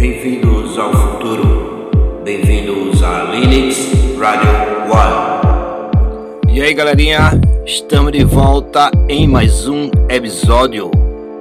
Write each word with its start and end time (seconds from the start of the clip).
Bem-vindos 0.00 0.78
ao 0.78 0.90
futuro. 0.94 1.90
Bem-vindos 2.24 3.02
a 3.02 3.24
Linux 3.24 3.76
Radio 4.18 4.48
One. 4.90 6.56
E 6.56 6.62
aí, 6.62 6.72
galerinha, 6.72 7.38
estamos 7.66 8.10
de 8.10 8.24
volta 8.24 8.90
em 9.10 9.28
mais 9.28 9.68
um 9.68 9.90
episódio. 10.08 10.90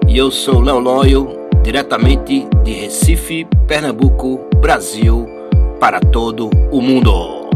E 0.09 0.17
eu 0.17 0.29
sou 0.29 0.59
Léo 0.59 0.77
Loyo, 0.77 1.39
diretamente 1.63 2.45
de 2.65 2.73
Recife, 2.73 3.47
Pernambuco, 3.65 4.41
Brasil, 4.57 5.25
para 5.79 6.01
todo 6.01 6.49
o 6.69 6.81
mundo. 6.81 7.49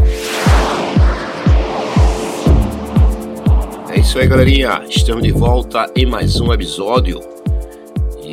É 3.90 4.00
isso 4.00 4.18
aí, 4.20 4.26
galerinha. 4.26 4.84
Estamos 4.88 5.22
de 5.22 5.34
volta 5.34 5.86
em 5.98 6.06
mais 6.06 6.40
um 6.40 6.54
episódio. 6.54 7.32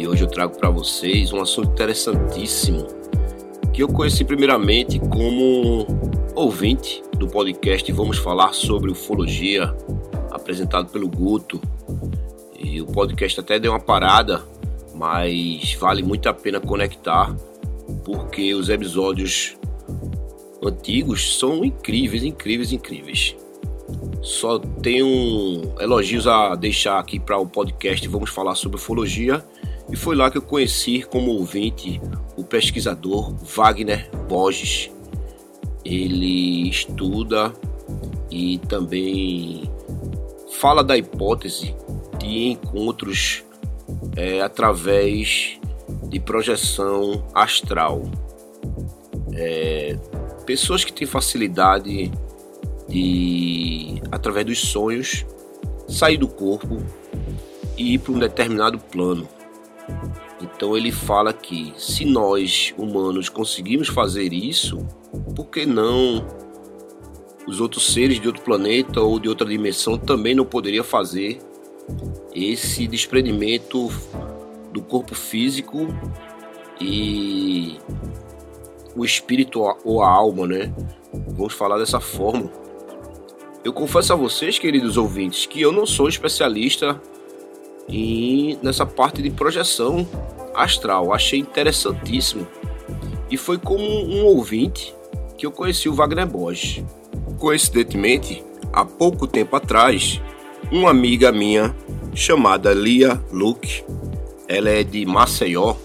E 0.01 0.09
hoje 0.09 0.25
eu 0.25 0.29
trago 0.29 0.57
para 0.57 0.71
vocês 0.71 1.31
um 1.31 1.43
assunto 1.43 1.73
interessantíssimo 1.73 2.87
que 3.71 3.83
eu 3.83 3.89
conheci 3.89 4.25
primeiramente 4.25 4.99
como 4.99 5.87
ouvinte 6.35 7.03
do 7.19 7.29
podcast 7.29 7.93
Vamos 7.93 8.17
Falar 8.17 8.55
sobre 8.55 8.91
Ufologia, 8.91 9.77
apresentado 10.31 10.89
pelo 10.89 11.07
Guto. 11.07 11.61
E 12.59 12.81
o 12.81 12.87
podcast 12.87 13.41
até 13.41 13.59
deu 13.59 13.73
uma 13.73 13.79
parada, 13.79 14.43
mas 14.95 15.75
vale 15.75 16.03
muito 16.03 16.31
a 16.31 16.33
pena 16.33 16.61
conectar, 16.61 17.37
porque 18.03 18.55
os 18.55 18.71
episódios 18.71 19.59
antigos 20.65 21.39
são 21.39 21.63
incríveis, 21.63 22.25
incríveis, 22.25 22.73
incríveis. 22.73 23.37
Só 24.23 24.59
tenho 24.59 25.75
elogios 25.79 26.27
a 26.27 26.55
deixar 26.55 26.99
aqui 26.99 27.21
para 27.21 27.37
o 27.37 27.47
podcast 27.47 28.09
Vamos 28.09 28.31
Falar 28.31 28.55
sobre 28.55 28.79
Ufologia. 28.79 29.45
E 29.91 29.97
foi 29.97 30.15
lá 30.15 30.31
que 30.31 30.39
eu 30.39 30.43
conheci 30.43 31.03
como 31.03 31.33
ouvinte 31.33 32.01
o 32.37 32.45
pesquisador 32.45 33.33
Wagner 33.45 34.09
Borges. 34.29 34.91
Ele 35.85 36.69
estuda 36.69 37.53
e 38.31 38.59
também 38.59 39.69
fala 40.53 40.85
da 40.85 40.97
hipótese 40.97 41.75
de 42.19 42.51
encontros 42.51 43.43
é, 44.17 44.41
através 44.41 45.59
de 46.05 46.21
projeção 46.21 47.25
astral. 47.35 48.03
É, 49.33 49.99
pessoas 50.47 50.85
que 50.85 50.93
têm 50.93 51.07
facilidade 51.07 52.13
de, 52.89 54.03
através 54.13 54.47
dos 54.47 54.59
sonhos, 54.59 55.25
sair 55.89 56.17
do 56.17 56.29
corpo 56.29 56.79
e 57.77 57.95
ir 57.95 57.99
para 57.99 58.13
um 58.13 58.19
determinado 58.19 58.79
plano. 58.79 59.27
Então 60.41 60.77
ele 60.77 60.91
fala 60.91 61.33
que 61.33 61.73
se 61.77 62.05
nós 62.05 62.75
humanos 62.77 63.29
conseguimos 63.29 63.89
fazer 63.89 64.33
isso, 64.33 64.79
por 65.35 65.47
que 65.47 65.67
não 65.67 66.27
os 67.47 67.61
outros 67.61 67.93
seres 67.93 68.21
de 68.21 68.27
outro 68.27 68.43
planeta 68.43 69.01
ou 69.01 69.19
de 69.19 69.29
outra 69.29 69.47
dimensão 69.47 69.99
também 69.99 70.35
não 70.35 70.45
poderiam 70.45 70.85
fazer 70.85 71.41
esse 72.35 72.87
desprendimento 72.87 73.89
do 74.73 74.81
corpo 74.81 75.15
físico 75.15 75.89
e 76.81 77.79
o 78.95 79.05
espírito 79.05 79.63
ou 79.85 80.03
a 80.03 80.09
alma, 80.09 80.47
né? 80.47 80.73
Vamos 81.13 81.55
falar 81.55 81.79
dessa 81.79 82.01
forma. 82.01 82.51
Eu 83.63 83.73
confesso 83.73 84.13
a 84.13 84.17
vocês, 84.17 84.59
queridos 84.59 84.97
ouvintes, 84.97 85.45
que 85.45 85.61
eu 85.61 85.73
não 85.73 85.85
sou 85.85 86.09
especialista 86.09 87.01
em 87.89 88.59
nessa 88.63 88.87
parte 88.87 89.23
de 89.23 89.31
projeção 89.31 90.07
astral. 90.55 91.13
Achei 91.13 91.39
interessantíssimo. 91.39 92.47
E 93.31 93.37
foi 93.37 93.59
como 93.59 93.85
um 93.85 94.25
ouvinte 94.25 94.95
que 95.37 95.47
eu 95.47 95.53
conheci 95.53 95.89
o 95.89 95.95
Wagner 95.95 96.27
Borges. 96.27 96.85
Coincidentemente, 97.39 98.45
há 98.73 98.85
pouco 98.85 99.27
tempo 99.27 99.57
atrás, 99.57 100.21
uma 100.71 100.91
amiga 100.91 101.33
minha 101.33 101.75
chamada 102.15 102.73
Lia 102.73 103.23
Luke, 103.33 103.85
ela 104.47 104.69
é 104.69 104.83
de 104.83 105.07
Maceió, 105.07 105.77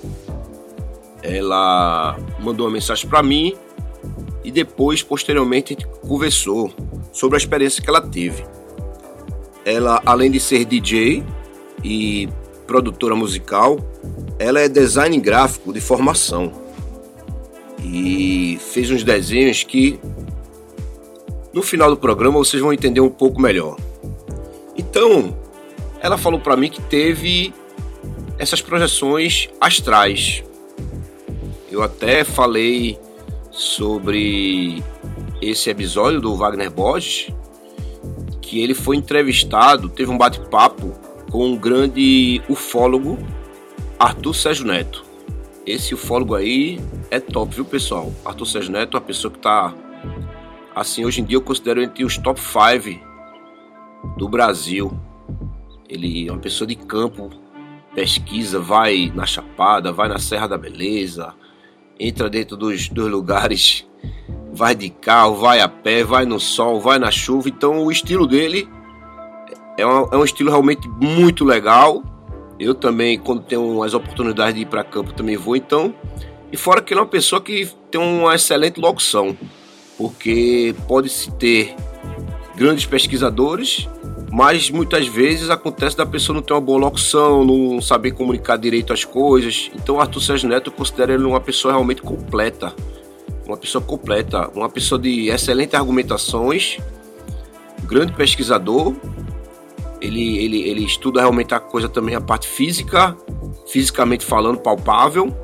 ela 1.22 2.18
mandou 2.40 2.66
uma 2.66 2.74
mensagem 2.74 3.10
para 3.10 3.24
mim 3.24 3.56
e 4.44 4.52
depois, 4.52 5.02
posteriormente, 5.02 5.76
conversou 6.08 6.72
sobre 7.12 7.36
a 7.36 7.40
experiência 7.40 7.82
que 7.82 7.90
ela 7.90 8.02
teve. 8.02 8.46
Ela, 9.64 10.02
além 10.06 10.30
de 10.30 10.40
ser 10.40 10.66
DJ 10.66 11.24
e 11.86 12.28
produtora 12.66 13.16
musical, 13.16 13.78
ela 14.40 14.60
é 14.60 14.68
design 14.68 15.20
gráfico 15.20 15.72
de 15.72 15.80
formação 15.80 16.52
e 17.84 18.58
fez 18.60 18.90
uns 18.90 19.04
desenhos 19.04 19.64
que 19.64 20.00
no 21.54 21.62
final 21.62 21.92
do 21.92 21.98
programa 21.98 22.40
vocês 22.40 22.62
vão 22.62 22.74
entender 22.74 23.02
um 23.02 23.10
pouco 23.10 23.40
melhor. 23.40 23.78
Então, 24.76 25.38
ela 26.02 26.18
falou 26.18 26.40
para 26.40 26.58
mim 26.58 26.70
que 26.70 26.82
teve 26.82 27.54
essas 28.40 28.62
projeções 28.62 29.48
astrais. 29.62 30.44
Eu 31.72 31.84
até 31.84 32.24
falei 32.24 32.98
sobre 33.52 34.84
esse 35.40 35.70
episódio 35.70 36.20
do 36.20 36.36
Wagner 36.36 36.72
Borges, 36.72 37.32
que 38.42 38.62
ele 38.62 38.74
foi 38.74 38.98
entrevistado, 38.98 39.88
teve 39.88 40.10
um 40.10 40.18
bate-papo 40.18 41.05
com 41.32 41.46
um 41.48 41.58
grande 41.58 42.42
ufólogo, 42.48 43.18
Arthur 44.00 44.34
Sérgio 44.34 44.66
Neto. 44.66 45.06
Esse 45.66 45.94
ufólogo 45.94 46.36
aí 46.36 46.80
é 47.10 47.20
top, 47.20 47.56
viu, 47.56 47.66
pessoal? 47.66 48.12
Arthur 48.24 48.46
Sérgio 48.46 48.72
Neto 48.72 48.96
é 48.96 49.00
uma 49.00 49.06
pessoa 49.06 49.32
que 49.32 49.40
tá. 49.40 49.74
Assim, 50.76 51.06
hoje 51.06 51.22
em 51.22 51.26
dia 51.26 51.38
eu 51.38 51.42
considero 51.42 51.82
entre 51.82 52.04
os 52.04 52.18
top 52.18 52.40
5 52.40 53.00
do 54.18 54.30
Brasil. 54.30 54.98
Ele 55.90 56.28
é 56.28 56.32
uma 56.32 56.40
pessoa 56.40 56.68
de 56.68 56.76
campo, 56.76 57.30
pesquisa, 57.94 58.60
vai 58.60 59.12
na 59.16 59.26
Chapada, 59.26 59.92
vai 59.92 60.08
na 60.08 60.20
Serra 60.20 60.48
da 60.48 60.58
Beleza, 60.58 61.34
entra 62.00 62.30
dentro 62.30 62.58
dos, 62.58 62.90
dos 62.90 63.10
lugares, 63.10 63.88
vai 64.54 64.76
de 64.76 64.90
carro, 64.90 65.36
vai 65.36 65.62
a 65.62 65.68
pé, 65.68 66.04
vai 66.04 66.26
no 66.26 66.40
sol, 66.40 66.80
vai 66.80 67.00
na 67.00 67.10
chuva. 67.10 67.50
Então 67.50 67.84
o 67.84 67.92
estilo 67.92 68.28
dele 68.28 68.68
é, 69.78 69.86
uma, 69.86 70.10
é 70.12 70.18
um 70.18 70.24
estilo 70.24 70.50
realmente 70.50 70.88
muito 70.88 71.44
legal. 71.44 72.04
Eu 72.60 72.74
também, 72.74 73.20
quando 73.20 73.42
tenho 73.42 73.84
as 73.84 73.94
oportunidades 73.94 74.56
de 74.56 74.62
ir 74.62 74.66
para 74.66 74.84
campo, 74.84 75.14
também 75.14 75.36
vou. 75.36 75.56
Então, 75.56 75.94
e 76.52 76.58
fora 76.58 76.82
que 76.82 76.94
ele 76.94 77.00
é 77.00 77.04
uma 77.04 77.10
pessoa 77.10 77.42
que 77.42 77.70
tem 77.92 78.00
uma 78.00 78.34
excelente 78.34 78.80
locução, 78.80 79.38
porque 79.98 80.74
pode-se 80.88 81.32
ter 81.32 81.76
grandes 82.56 82.86
pesquisadores, 82.86 83.90
mas 84.32 84.70
muitas 84.70 85.08
vezes 85.08 85.50
acontece 85.50 85.98
da 85.98 86.06
pessoa 86.06 86.36
não 86.36 86.42
ter 86.42 86.54
uma 86.54 86.62
boa 86.62 86.80
locução, 86.80 87.44
não 87.44 87.82
saber 87.82 88.12
comunicar 88.12 88.58
direito 88.58 88.94
as 88.94 89.04
coisas. 89.04 89.70
Então, 89.76 90.00
Arthur 90.00 90.22
Sérgio 90.22 90.48
Neto 90.48 90.70
eu 90.70 90.74
considero 90.74 91.12
ele 91.12 91.26
uma 91.26 91.42
pessoa 91.42 91.74
realmente 91.74 92.02
completa, 92.02 92.74
uma 93.46 93.58
pessoa 93.58 93.82
completa, 93.84 94.50
uma 94.56 94.70
pessoa 94.70 95.00
de 95.00 95.28
excelentes 95.30 95.76
argumentações, 95.76 96.78
grande 97.86 98.14
pesquisador 98.14 98.96
ele, 100.06 100.38
ele, 100.38 100.62
ele 100.70 100.86
estuda 100.86 101.22
realmente 101.22 101.54
a 101.54 101.60
coisa 101.60 101.90
também, 101.90 102.16
a 102.16 102.22
parte 102.22 102.48
física, 102.48 103.18
fisicamente 103.68 104.24
falando, 104.24 104.60
palpável. 104.60 105.36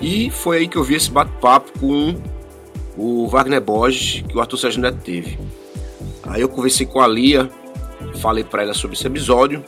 E 0.00 0.30
foi 0.30 0.58
aí 0.58 0.68
que 0.68 0.76
eu 0.76 0.82
vi 0.82 0.94
esse 0.94 1.10
bate-papo 1.10 1.78
com 1.78 2.16
o 2.96 3.26
Wagner 3.28 3.60
Borges, 3.60 4.22
que 4.28 4.36
o 4.36 4.40
Arthur 4.40 4.56
Sérgio 4.56 4.80
Neto 4.80 4.98
teve. 4.98 5.38
Aí 6.24 6.40
eu 6.40 6.48
conversei 6.48 6.86
com 6.86 7.00
a 7.00 7.06
Lia, 7.06 7.50
falei 8.16 8.44
para 8.44 8.62
ela 8.62 8.74
sobre 8.74 8.96
esse 8.96 9.06
episódio. 9.06 9.64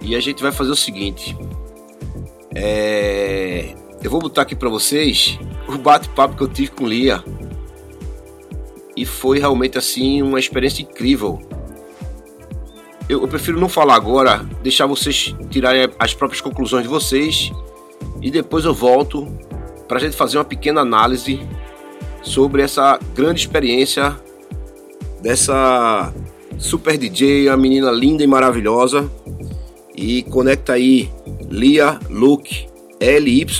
E 0.00 0.16
a 0.16 0.20
gente 0.20 0.42
vai 0.42 0.52
fazer 0.52 0.70
o 0.70 0.76
seguinte. 0.76 1.36
É... 2.54 3.74
Eu 4.02 4.10
vou 4.10 4.20
botar 4.20 4.42
aqui 4.42 4.54
para 4.54 4.68
vocês 4.68 5.38
o 5.68 5.76
bate-papo 5.76 6.36
que 6.36 6.42
eu 6.42 6.48
tive 6.48 6.70
com 6.70 6.86
Lia. 6.86 7.22
E 8.96 9.04
foi 9.04 9.38
realmente 9.38 9.76
assim 9.76 10.22
uma 10.22 10.38
experiência 10.38 10.82
incrível 10.82 11.40
eu, 13.08 13.22
eu 13.22 13.28
prefiro 13.28 13.58
não 13.58 13.68
falar 13.68 13.94
agora, 13.94 14.46
deixar 14.62 14.86
vocês 14.86 15.34
tirarem 15.50 15.88
as 15.98 16.14
próprias 16.14 16.40
conclusões 16.40 16.82
de 16.82 16.88
vocês 16.88 17.50
e 18.20 18.30
depois 18.30 18.64
eu 18.64 18.74
volto 18.74 19.26
para 19.86 19.96
a 19.96 20.00
gente 20.00 20.16
fazer 20.16 20.38
uma 20.38 20.44
pequena 20.44 20.82
análise 20.82 21.40
sobre 22.22 22.62
essa 22.62 22.98
grande 23.14 23.40
experiência 23.40 24.16
dessa 25.22 26.12
super 26.58 26.98
DJ, 26.98 27.48
a 27.48 27.56
menina 27.56 27.90
linda 27.90 28.22
e 28.22 28.26
maravilhosa. 28.26 29.10
E 29.96 30.22
conecta 30.24 30.74
aí 30.74 31.10
Lia 31.48 31.98
Luke, 32.08 32.68
L-Y-A-H-L-U-K 33.00 33.54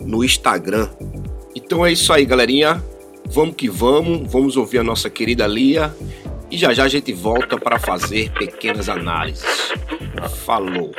no 0.00 0.24
Instagram. 0.24 0.88
Então 1.54 1.84
é 1.84 1.92
isso 1.92 2.12
aí, 2.12 2.24
galerinha. 2.24 2.82
Vamos 3.34 3.56
que 3.56 3.66
vamos, 3.66 4.30
vamos 4.30 4.58
ouvir 4.58 4.76
a 4.76 4.84
nossa 4.84 5.08
querida 5.08 5.46
Lia 5.46 5.90
e 6.50 6.58
já 6.58 6.74
já 6.74 6.84
a 6.84 6.88
gente 6.88 7.14
volta 7.14 7.58
para 7.58 7.78
fazer 7.78 8.30
pequenas 8.32 8.90
análises. 8.90 9.72
Falou! 10.44 10.92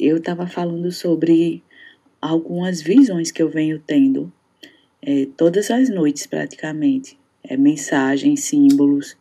Eu 0.00 0.16
estava 0.16 0.48
falando 0.48 0.90
sobre 0.90 1.62
algumas 2.20 2.82
visões 2.82 3.30
que 3.30 3.40
eu 3.40 3.48
venho 3.48 3.78
tendo 3.78 4.32
é, 5.00 5.28
todas 5.36 5.70
as 5.70 5.88
noites 5.88 6.26
praticamente. 6.26 7.16
É, 7.44 7.56
mensagens, 7.56 8.40
símbolos. 8.40 9.16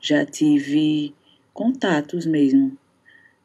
Já 0.00 0.26
tive 0.26 1.14
contatos 1.52 2.26
mesmo, 2.26 2.76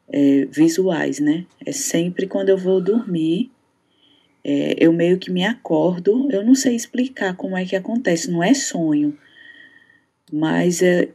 é, 0.08 0.46
visuais, 0.46 1.20
né? 1.20 1.46
É 1.64 1.70
sempre 1.70 2.26
quando 2.26 2.48
eu 2.48 2.58
vou 2.58 2.80
dormir, 2.80 3.52
é, 4.42 4.76
eu 4.78 4.92
meio 4.92 5.18
que 5.18 5.30
me 5.30 5.44
acordo. 5.44 6.28
Eu 6.30 6.44
não 6.44 6.54
sei 6.54 6.74
explicar 6.74 7.36
como 7.36 7.56
é 7.56 7.64
que 7.64 7.76
acontece, 7.76 8.30
não 8.30 8.42
é 8.42 8.54
sonho, 8.54 9.16
mas 10.32 10.82
é, 10.82 11.08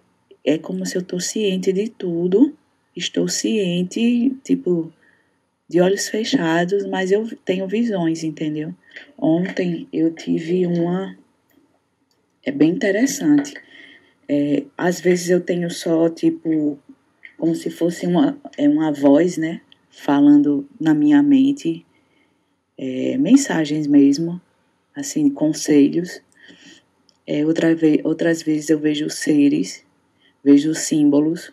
é 0.44 0.57
como 0.57 0.86
se 0.86 0.95
eu 0.95 1.01
estou 1.01 1.19
ciente 1.19 1.74
de 1.74 1.89
tudo, 1.89 2.56
estou 2.95 3.27
ciente, 3.27 4.36
tipo, 4.44 4.92
de 5.68 5.81
olhos 5.81 6.07
fechados, 6.07 6.86
mas 6.86 7.12
eu 7.12 7.27
tenho 7.44 7.68
visões, 7.68 8.24
entendeu? 8.24 8.74
Ontem 9.18 9.88
eu 9.92 10.13
tive 10.13 10.66
uma. 10.68 11.18
É 12.44 12.51
bem 12.51 12.71
interessante. 12.71 13.54
É, 14.28 14.63
às 14.78 15.01
vezes 15.01 15.30
eu 15.30 15.42
tenho 15.42 15.69
só, 15.69 16.10
tipo, 16.10 16.80
como 17.38 17.56
se 17.56 17.69
fosse 17.69 18.06
uma, 18.06 18.38
é 18.57 18.68
uma 18.68 18.92
voz, 18.92 19.38
né? 19.38 19.62
Falando 19.89 20.68
na 20.80 20.94
minha 20.94 21.21
mente, 21.24 21.84
é, 22.77 23.18
mensagens 23.18 23.88
mesmo, 23.88 24.42
assim, 24.95 25.30
conselhos. 25.30 26.22
É, 27.27 27.45
outra 27.45 27.74
vez, 27.75 28.00
outras 28.04 28.44
vezes 28.44 28.69
eu 28.69 28.80
vejo 28.80 29.10
seres, 29.10 29.83
vejo 30.44 30.74
símbolos, 30.75 31.51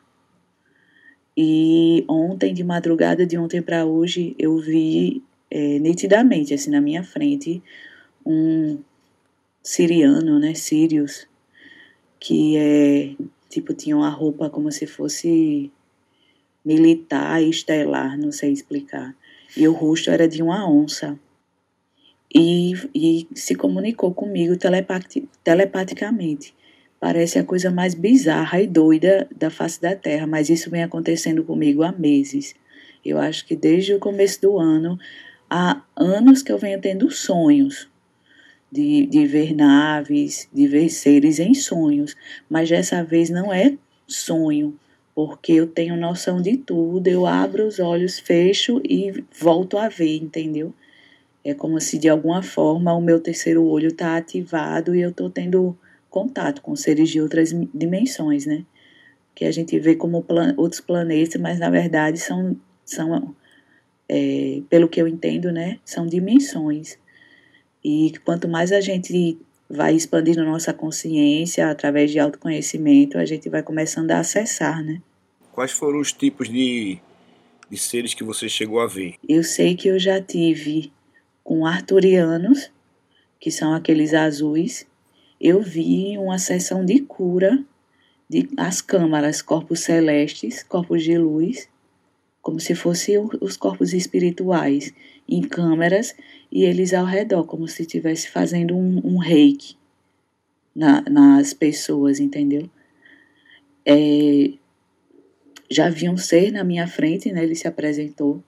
e 1.36 2.04
ontem, 2.08 2.52
de 2.52 2.62
madrugada, 2.62 3.26
de 3.26 3.38
ontem 3.38 3.62
para 3.62 3.86
hoje, 3.86 4.34
eu 4.38 4.58
vi 4.58 5.22
é, 5.50 5.78
nitidamente, 5.78 6.52
assim, 6.52 6.70
na 6.70 6.80
minha 6.80 7.02
frente, 7.02 7.62
um 8.24 8.78
siriano, 9.62 10.38
né, 10.38 10.54
Sirius, 10.54 11.26
que 12.20 12.56
é, 12.56 13.14
tipo, 13.48 13.72
tinha 13.72 13.96
uma 13.96 14.10
roupa 14.10 14.50
como 14.50 14.70
se 14.70 14.86
fosse 14.86 15.72
militar 16.64 17.42
estelar, 17.42 18.18
não 18.18 18.30
sei 18.30 18.52
explicar. 18.52 19.16
E 19.56 19.66
o 19.68 19.72
rosto 19.72 20.10
era 20.10 20.26
de 20.26 20.42
uma 20.42 20.68
onça. 20.68 21.18
E, 22.34 22.72
e 22.94 23.28
se 23.34 23.54
comunicou 23.54 24.12
comigo 24.14 24.56
telepati 24.56 25.28
telepaticamente. 25.44 26.54
Parece 26.98 27.38
a 27.38 27.44
coisa 27.44 27.70
mais 27.70 27.94
bizarra 27.94 28.60
e 28.60 28.66
doida 28.66 29.28
da 29.36 29.50
face 29.50 29.80
da 29.80 29.94
Terra, 29.94 30.26
mas 30.26 30.48
isso 30.48 30.70
vem 30.70 30.82
acontecendo 30.82 31.42
comigo 31.44 31.82
há 31.82 31.92
meses. 31.92 32.54
Eu 33.04 33.18
acho 33.18 33.44
que 33.44 33.56
desde 33.56 33.92
o 33.92 33.98
começo 33.98 34.40
do 34.40 34.58
ano, 34.58 34.98
há 35.50 35.82
anos 35.96 36.42
que 36.42 36.52
eu 36.52 36.58
venho 36.58 36.80
tendo 36.80 37.10
sonhos 37.10 37.90
de, 38.70 39.04
de 39.06 39.26
ver 39.26 39.54
naves, 39.54 40.48
de 40.52 40.66
ver 40.66 40.88
seres 40.88 41.38
em 41.38 41.52
sonhos, 41.52 42.16
mas 42.48 42.70
dessa 42.70 43.04
vez 43.04 43.28
não 43.28 43.52
é 43.52 43.76
sonho, 44.06 44.78
porque 45.14 45.52
eu 45.52 45.66
tenho 45.66 45.96
noção 45.96 46.40
de 46.40 46.56
tudo, 46.56 47.06
eu 47.08 47.26
abro 47.26 47.66
os 47.66 47.78
olhos, 47.78 48.18
fecho 48.18 48.80
e 48.84 49.24
volto 49.38 49.76
a 49.76 49.88
ver, 49.88 50.16
entendeu? 50.16 50.72
É 51.44 51.52
como 51.52 51.80
se 51.80 51.98
de 51.98 52.08
alguma 52.08 52.42
forma 52.42 52.94
o 52.94 53.00
meu 53.00 53.20
terceiro 53.20 53.64
olho 53.64 53.88
está 53.88 54.16
ativado 54.16 54.94
e 54.94 55.02
eu 55.02 55.10
estou 55.10 55.28
tendo 55.28 55.76
contato 56.08 56.62
com 56.62 56.76
seres 56.76 57.10
de 57.10 57.20
outras 57.20 57.50
dimensões, 57.74 58.46
né? 58.46 58.64
Que 59.34 59.44
a 59.44 59.50
gente 59.50 59.78
vê 59.78 59.94
como 59.96 60.22
plan 60.22 60.54
outros 60.56 60.80
planetas, 60.80 61.40
mas 61.40 61.58
na 61.58 61.68
verdade 61.70 62.18
são, 62.18 62.56
são 62.84 63.34
é, 64.08 64.62
pelo 64.70 64.88
que 64.88 65.00
eu 65.00 65.08
entendo, 65.08 65.50
né? 65.50 65.78
São 65.84 66.06
dimensões. 66.06 66.98
E 67.84 68.12
quanto 68.24 68.48
mais 68.48 68.70
a 68.72 68.80
gente 68.80 69.38
vai 69.68 69.94
expandindo 69.94 70.44
nossa 70.44 70.72
consciência 70.72 71.70
através 71.70 72.10
de 72.10 72.18
autoconhecimento, 72.18 73.18
a 73.18 73.24
gente 73.24 73.48
vai 73.48 73.62
começando 73.62 74.10
a 74.10 74.18
acessar, 74.18 74.82
né? 74.82 75.00
Quais 75.52 75.72
foram 75.72 76.00
os 76.00 76.12
tipos 76.12 76.48
de, 76.48 76.98
de 77.70 77.76
seres 77.76 78.14
que 78.14 78.24
você 78.24 78.48
chegou 78.48 78.80
a 78.80 78.86
ver? 78.86 79.14
Eu 79.28 79.42
sei 79.42 79.74
que 79.74 79.88
eu 79.88 79.98
já 79.98 80.20
tive 80.20 80.92
com 81.42 81.66
arturianos, 81.66 82.70
que 83.40 83.50
são 83.50 83.74
aqueles 83.74 84.14
azuis, 84.14 84.86
eu 85.40 85.60
vi 85.60 86.16
uma 86.16 86.38
sessão 86.38 86.84
de 86.84 87.00
cura 87.00 87.64
de 88.30 88.48
as 88.56 88.80
câmaras, 88.80 89.42
corpos 89.42 89.80
celestes, 89.80 90.62
corpos 90.62 91.02
de 91.02 91.18
luz, 91.18 91.68
como 92.40 92.58
se 92.60 92.74
fossem 92.74 93.18
os 93.40 93.56
corpos 93.56 93.92
espirituais 93.92 94.94
em 95.28 95.42
câmeras 95.42 96.14
e 96.52 96.64
eles 96.64 96.92
ao 96.92 97.06
redor, 97.06 97.44
como 97.44 97.66
se 97.66 97.82
estivesse 97.82 98.28
fazendo 98.28 98.76
um, 98.76 99.00
um 99.04 99.16
reiki 99.16 99.76
na, 100.76 101.00
nas 101.02 101.54
pessoas, 101.54 102.20
entendeu? 102.20 102.68
É, 103.86 104.52
já 105.70 105.88
vi 105.88 106.08
um 106.08 106.16
ser 106.16 106.52
na 106.52 106.62
minha 106.62 106.86
frente, 106.86 107.32
né? 107.32 107.42
Ele 107.42 107.54
se 107.54 107.66
apresentou. 107.66 108.42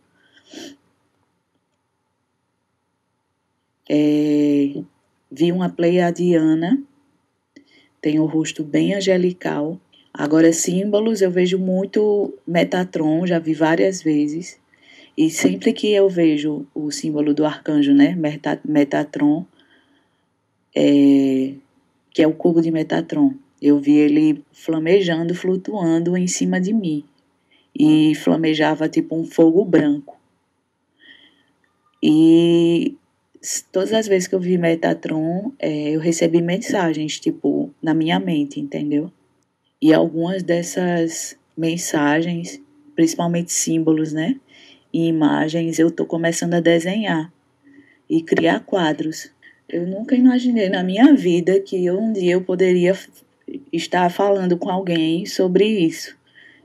É, 3.88 4.82
Vi 5.36 5.50
uma 5.50 5.68
pleiadiana, 5.68 6.80
tem 8.00 8.20
o 8.20 8.24
rosto 8.24 8.62
bem 8.62 8.94
angelical. 8.94 9.80
Agora, 10.12 10.52
símbolos, 10.52 11.20
eu 11.20 11.28
vejo 11.28 11.58
muito 11.58 12.32
Metatron, 12.46 13.26
já 13.26 13.40
vi 13.40 13.52
várias 13.52 14.00
vezes. 14.00 14.60
E 15.16 15.30
sempre 15.30 15.72
que 15.72 15.92
eu 15.92 16.08
vejo 16.08 16.66
o 16.74 16.90
símbolo 16.90 17.32
do 17.32 17.44
arcanjo, 17.44 17.94
né, 17.94 18.16
Metatron, 18.64 19.46
é, 20.74 21.54
que 22.10 22.22
é 22.22 22.26
o 22.26 22.32
cubo 22.32 22.60
de 22.60 22.70
Metatron, 22.70 23.34
eu 23.62 23.78
vi 23.78 23.96
ele 23.96 24.44
flamejando, 24.52 25.34
flutuando 25.34 26.16
em 26.16 26.26
cima 26.26 26.60
de 26.60 26.72
mim. 26.72 27.04
E 27.76 28.14
flamejava 28.16 28.88
tipo 28.88 29.16
um 29.16 29.24
fogo 29.24 29.64
branco. 29.64 30.16
E 32.02 32.96
todas 33.72 33.92
as 33.92 34.06
vezes 34.06 34.28
que 34.28 34.34
eu 34.34 34.40
vi 34.40 34.58
Metatron, 34.58 35.52
é, 35.58 35.90
eu 35.90 36.00
recebi 36.00 36.42
mensagens, 36.42 37.18
tipo, 37.18 37.72
na 37.82 37.94
minha 37.94 38.20
mente, 38.20 38.60
entendeu? 38.60 39.10
E 39.80 39.92
algumas 39.92 40.42
dessas 40.42 41.36
mensagens, 41.56 42.60
principalmente 42.94 43.52
símbolos, 43.52 44.12
né? 44.12 44.38
E 44.94 45.08
imagens, 45.08 45.80
eu 45.80 45.90
tô 45.90 46.06
começando 46.06 46.54
a 46.54 46.60
desenhar 46.60 47.32
e 48.08 48.22
criar 48.22 48.60
quadros. 48.60 49.28
Eu 49.68 49.84
nunca 49.88 50.14
imaginei 50.14 50.68
na 50.68 50.84
minha 50.84 51.12
vida 51.14 51.58
que 51.58 51.90
um 51.90 52.12
dia 52.12 52.34
eu 52.34 52.42
poderia 52.42 52.96
estar 53.72 54.08
falando 54.08 54.56
com 54.56 54.70
alguém 54.70 55.26
sobre 55.26 55.66
isso. 55.66 56.16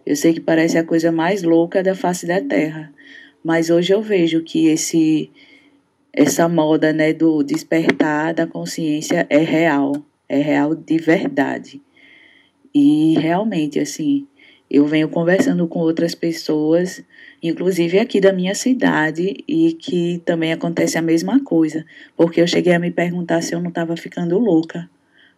Eu 0.05 0.15
sei 0.15 0.31
que 0.31 0.39
parece 0.39 0.77
a 0.77 0.83
coisa 0.83 1.11
mais 1.11 1.41
louca 1.41 1.81
da 1.81 1.95
face 1.95 2.27
da 2.27 2.39
Terra, 2.39 2.93
mas 3.43 3.71
hoje 3.71 3.95
eu 3.95 4.01
vejo 4.03 4.43
que 4.43 4.67
esse 4.67 5.31
essa 6.13 6.47
moda 6.47 6.93
né, 6.93 7.11
do 7.11 7.41
despertar 7.41 8.35
da 8.35 8.45
consciência 8.45 9.25
é 9.27 9.39
real, 9.39 9.93
é 10.27 10.37
real 10.37 10.75
de 10.75 10.99
verdade. 10.99 11.81
E 12.75 13.15
realmente, 13.17 13.79
assim, 13.79 14.27
eu 14.69 14.85
venho 14.85 15.09
conversando 15.09 15.67
com 15.67 15.79
outras 15.79 16.13
pessoas, 16.13 17.03
inclusive 17.41 17.97
aqui 17.97 18.21
da 18.21 18.31
minha 18.31 18.53
cidade, 18.53 19.43
e 19.47 19.73
que 19.73 20.21
também 20.23 20.53
acontece 20.53 20.97
a 20.97 21.01
mesma 21.01 21.43
coisa, 21.43 21.83
porque 22.15 22.39
eu 22.39 22.47
cheguei 22.47 22.73
a 22.73 22.79
me 22.79 22.91
perguntar 22.91 23.41
se 23.41 23.55
eu 23.55 23.59
não 23.59 23.69
estava 23.69 23.97
ficando 23.97 24.37
louca, 24.37 24.87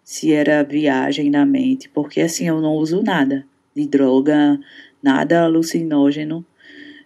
se 0.03 0.33
era 0.33 0.63
viagem 0.63 1.29
na 1.29 1.45
mente, 1.45 1.87
porque 1.89 2.19
assim 2.19 2.47
eu 2.47 2.59
não 2.59 2.75
uso 2.75 3.01
nada 3.01 3.45
de 3.73 3.87
droga, 3.87 4.59
nada 5.01 5.43
alucinógeno, 5.43 6.45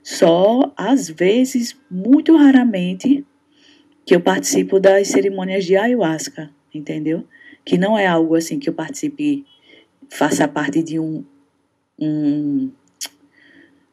só 0.02 0.74
às 0.76 1.10
vezes, 1.10 1.78
muito 1.90 2.36
raramente, 2.36 3.24
que 4.04 4.16
eu 4.16 4.22
participo 4.22 4.80
das 4.80 5.08
cerimônias 5.10 5.66
de 5.66 5.76
ayahuasca, 5.76 6.50
entendeu? 6.74 7.24
Que 7.64 7.78
não 7.78 7.98
é 7.98 8.06
algo 8.06 8.36
assim 8.36 8.60
que 8.60 8.70
eu 8.70 8.74
participe, 8.74 9.46
faça 10.10 10.48
parte 10.48 10.84
de 10.84 11.00
um, 11.00 11.24
um 12.00 12.72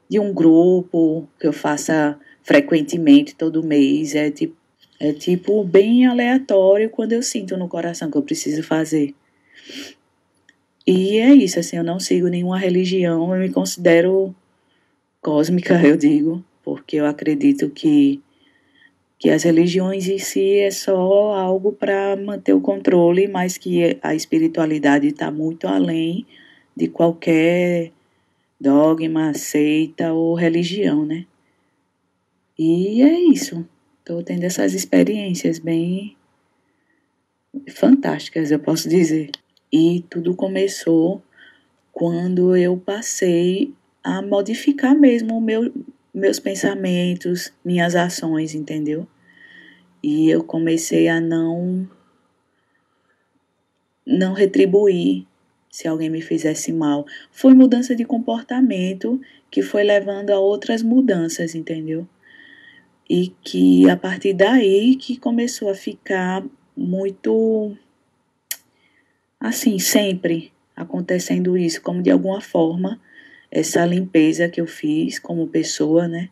de 0.09 0.19
um 0.19 0.33
grupo 0.33 1.27
que 1.41 1.47
eu 1.47 1.55
faça 1.55 2.19
frequentemente 2.43 3.35
todo 3.35 3.63
mês, 3.63 4.15
é 4.15 4.31
tipo 4.31 4.55
é 5.01 5.13
tipo 5.13 5.65
bem 5.65 6.07
aleatório 6.07 6.89
quando 6.89 7.13
eu 7.13 7.23
sinto 7.25 7.57
no 7.57 7.67
coração 7.67 8.09
que 8.09 8.17
eu 8.17 8.23
preciso 8.23 8.63
fazer. 8.63 9.13
E 10.87 11.19
é 11.19 11.35
isso, 11.35 11.59
assim, 11.59 11.77
eu 11.77 11.83
não 11.83 11.99
sigo 11.99 12.29
nenhuma 12.29 12.57
religião, 12.57 13.35
eu 13.35 13.41
me 13.41 13.51
considero 13.51 14.33
cósmica, 15.21 15.75
eu 15.83 15.97
digo, 15.97 16.45
porque 16.63 16.97
eu 16.97 17.07
acredito 17.07 17.69
que 17.71 18.21
que 19.19 19.31
as 19.31 19.45
religiões 19.45 20.09
em 20.09 20.19
si 20.19 20.57
é 20.59 20.71
só 20.71 21.33
algo 21.35 21.73
para 21.73 22.17
manter 22.17 22.53
o 22.55 22.61
controle, 22.61 23.29
mas 23.29 23.57
que 23.57 23.97
a 24.03 24.17
espiritualidade 24.17 25.07
está 25.07 25.31
muito 25.31 25.69
além 25.69 26.27
de 26.77 26.89
qualquer 26.89 27.93
dogma, 28.61 29.35
seita 29.35 30.13
ou 30.13 30.35
religião, 30.35 31.05
né? 31.05 31.27
E 32.59 33.03
é 33.03 33.21
isso. 33.21 33.67
Estou 33.99 34.23
tendo 34.23 34.45
essas 34.45 34.75
experiências 34.75 35.59
bem 35.59 36.17
fantásticas, 37.71 38.51
eu 38.51 38.59
posso 38.59 38.89
dizer. 38.89 39.31
E 39.73 40.05
tudo 40.09 40.35
começou 40.35 41.23
quando 41.93 42.57
eu 42.57 42.77
passei 42.77 43.73
a 44.03 44.23
modificar 44.23 44.95
mesmo 44.95 45.41
meu, 45.41 45.73
meus 46.13 46.39
pensamentos, 46.39 47.53
minhas 47.65 47.95
ações, 47.95 48.55
entendeu? 48.55 49.07
E 50.03 50.29
eu 50.29 50.43
comecei 50.43 51.09
a 51.09 51.21
não 51.21 51.89
não 54.05 54.33
retribuir 54.33 55.27
se 55.73 55.89
alguém 55.89 56.11
me 56.11 56.21
fizesse 56.21 56.71
mal. 56.71 57.07
Foi 57.31 57.55
mudança 57.55 57.97
de 57.97 58.05
comportamento 58.05 59.19
que 59.51 59.63
foi 59.63 59.83
levando 59.83 60.29
a 60.29 60.39
outras 60.39 60.83
mudanças, 60.83 61.55
entendeu? 61.55 62.07
E 63.09 63.29
que 63.43 63.89
a 63.89 63.97
partir 63.97 64.35
daí 64.35 64.97
que 64.97 65.17
começou 65.17 65.71
a 65.71 65.75
ficar 65.75 66.45
muito 66.77 67.75
assim, 69.41 69.79
sempre 69.79 70.53
acontecendo 70.77 71.57
isso, 71.57 71.81
como 71.81 72.03
de 72.03 72.11
alguma 72.11 72.43
forma 72.43 73.01
essa 73.51 73.85
limpeza 73.87 74.51
que 74.51 74.61
eu 74.61 74.67
fiz 74.67 75.19
como 75.19 75.49
pessoa, 75.49 76.07
né? 76.07 76.29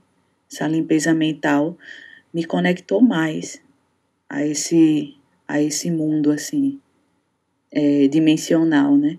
Essa 0.52 0.68
limpeza 0.68 1.14
mental 1.14 1.78
me 2.32 2.44
conectou 2.44 3.00
mais 3.00 3.60
a 4.28 4.44
esse 4.44 5.16
a 5.48 5.60
esse 5.62 5.90
mundo 5.90 6.30
assim 6.30 6.78
é, 7.72 8.06
dimensional, 8.06 8.96
né? 8.96 9.18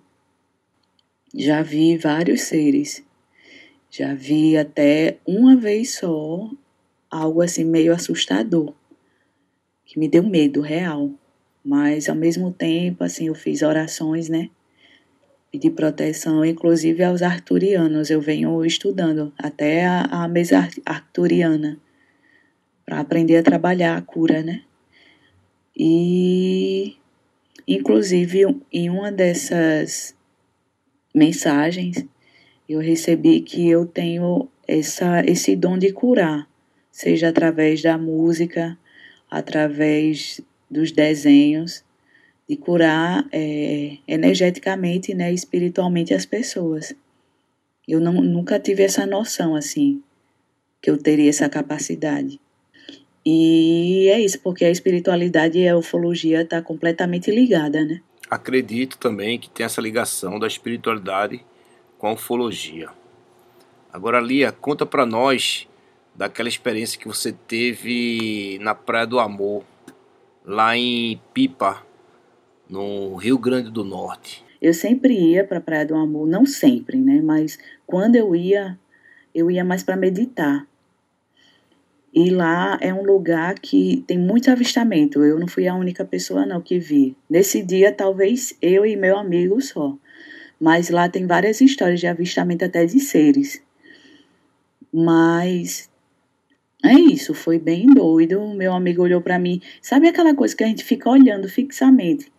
Já 1.34 1.62
vi 1.62 1.98
vários 1.98 2.42
seres, 2.42 3.04
já 3.90 4.14
vi 4.14 4.58
até 4.58 5.18
uma 5.26 5.56
vez 5.56 5.96
só 5.96 6.50
algo 7.10 7.42
assim 7.42 7.64
meio 7.64 7.94
assustador, 7.94 8.74
que 9.86 9.98
me 9.98 10.10
deu 10.10 10.24
medo 10.24 10.60
real, 10.60 11.10
mas 11.64 12.10
ao 12.10 12.16
mesmo 12.16 12.52
tempo 12.52 13.04
assim 13.04 13.28
eu 13.28 13.36
fiz 13.36 13.62
orações, 13.62 14.28
né? 14.28 14.50
Pedi 15.52 15.70
proteção, 15.70 16.46
inclusive 16.46 17.04
aos 17.04 17.22
arturianos. 17.22 18.10
Eu 18.10 18.22
venho 18.22 18.66
estudando 18.66 19.34
até 19.38 19.86
a, 19.86 20.04
a 20.04 20.28
mesa 20.28 20.70
arturiana 20.86 21.78
para 22.86 23.02
aprender 23.02 23.38
a 23.38 23.44
trabalhar 23.44 23.98
a 23.98 24.02
cura, 24.02 24.42
né? 24.42 24.64
E 25.76 26.96
inclusive 27.68 28.46
em 28.72 28.90
uma 28.90 29.12
dessas 29.12 30.16
mensagens 31.14 32.06
eu 32.74 32.80
recebi 32.80 33.42
que 33.42 33.70
eu 33.70 33.86
tenho 33.86 34.48
essa 34.68 35.22
esse 35.26 35.56
dom 35.56 35.78
de 35.78 35.92
curar, 35.92 36.48
seja 36.90 37.28
através 37.28 37.82
da 37.82 37.98
música, 37.98 38.78
através 39.30 40.40
dos 40.70 40.92
desenhos 40.92 41.84
de 42.48 42.56
curar 42.56 43.28
é, 43.32 43.98
energeticamente, 44.08 45.14
né, 45.14 45.34
espiritualmente 45.34 46.14
as 46.14 46.26
pessoas. 46.26 46.96
Eu 47.88 48.00
não, 48.00 48.14
nunca 48.14 48.60
tive 48.60 48.84
essa 48.84 49.06
noção 49.06 49.56
assim, 49.56 50.02
que 50.82 50.90
eu 50.90 50.98
teria 50.98 51.30
essa 51.30 51.50
capacidade. 51.50 52.40
E 53.26 54.10
é 54.10 54.20
isso, 54.20 54.40
porque 54.40 54.66
a 54.66 54.72
espiritualidade 54.72 55.60
e 55.60 55.68
a 55.68 55.78
ufologia 55.78 56.42
está 56.42 56.62
completamente 56.62 57.30
ligada, 57.30 57.84
né? 57.86 58.02
Acredito 58.32 58.98
também 58.98 59.38
que 59.38 59.50
tem 59.50 59.66
essa 59.66 59.82
ligação 59.82 60.40
da 60.40 60.48
espiritualidade 60.48 61.44
com 61.98 62.08
a 62.08 62.14
ufologia. 62.14 62.88
Agora, 63.92 64.22
Lia, 64.22 64.54
conta 64.54 64.86
para 64.86 65.06
nós 65.06 65.68
daquela 66.16 66.48
experiência 66.48 66.98
que 66.98 67.10
você 67.10 67.34
teve 67.34 68.58
na 68.62 68.74
Praia 68.74 69.06
do 69.06 69.20
Amor, 69.20 69.66
lá 70.46 70.78
em 70.78 71.22
Pipa, 71.34 71.86
no 72.70 73.18
Rio 73.18 73.38
Grande 73.38 73.70
do 73.70 73.84
Norte. 73.84 74.46
Eu 74.62 74.74
sempre 74.74 75.14
ia 75.14 75.44
para 75.44 75.58
a 75.58 75.62
Praia 75.62 75.86
do 75.86 75.96
Amor, 75.96 76.26
não 76.26 76.46
sempre, 76.46 76.98
né? 76.98 77.22
Mas 77.22 77.60
quando 77.86 78.16
eu 78.16 78.34
ia, 78.34 78.80
eu 79.36 79.52
ia 79.52 79.66
mais 79.66 79.84
para 79.84 79.98
meditar. 79.98 80.66
E 82.14 82.30
lá 82.30 82.78
é 82.82 82.94
um 82.94 83.04
lugar 83.04 83.56
que 83.60 84.04
tem 84.06 84.18
muito 84.18 84.52
avistamento. 84.52 85.24
Eu 85.24 85.40
não 85.40 85.48
fui 85.48 85.68
a 85.68 85.76
única 85.76 86.04
pessoa 86.04 86.46
não 86.46 86.62
que 86.62 86.78
vi. 86.78 87.16
Nesse 87.30 87.64
dia, 87.64 87.92
talvez 87.92 88.56
eu 88.62 88.86
e 88.86 88.98
meu 88.98 89.18
amigo 89.18 89.62
só. 89.62 89.98
Mas 90.60 90.90
lá 90.90 91.08
tem 91.08 91.26
várias 91.26 91.62
histórias 91.62 92.00
de 92.00 92.08
avistamento 92.08 92.66
até 92.66 92.86
de 92.86 93.00
seres. 93.00 93.64
Mas 94.94 95.90
é 96.84 96.94
isso, 96.94 97.34
foi 97.34 97.58
bem 97.58 97.88
doido. 97.94 98.46
Meu 98.56 98.74
amigo 98.74 99.04
olhou 99.04 99.22
para 99.22 99.40
mim. 99.40 99.62
Sabe 99.82 100.08
aquela 100.08 100.36
coisa 100.36 100.56
que 100.56 100.64
a 100.64 100.68
gente 100.68 100.84
fica 100.84 101.10
olhando 101.10 101.48
fixamente? 101.48 102.32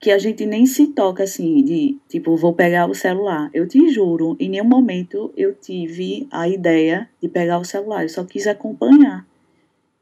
Que 0.00 0.10
a 0.10 0.18
gente 0.18 0.46
nem 0.46 0.64
se 0.64 0.88
toca 0.88 1.24
assim, 1.24 1.62
de 1.64 1.96
tipo, 2.08 2.36
vou 2.36 2.54
pegar 2.54 2.88
o 2.88 2.94
celular. 2.94 3.50
Eu 3.52 3.66
te 3.66 3.90
juro, 3.90 4.36
em 4.38 4.48
nenhum 4.48 4.64
momento 4.64 5.32
eu 5.36 5.54
tive 5.54 6.28
a 6.30 6.48
ideia 6.48 7.08
de 7.20 7.28
pegar 7.28 7.58
o 7.58 7.64
celular. 7.64 8.04
Eu 8.04 8.08
só 8.08 8.24
quis 8.24 8.46
acompanhar 8.46 9.26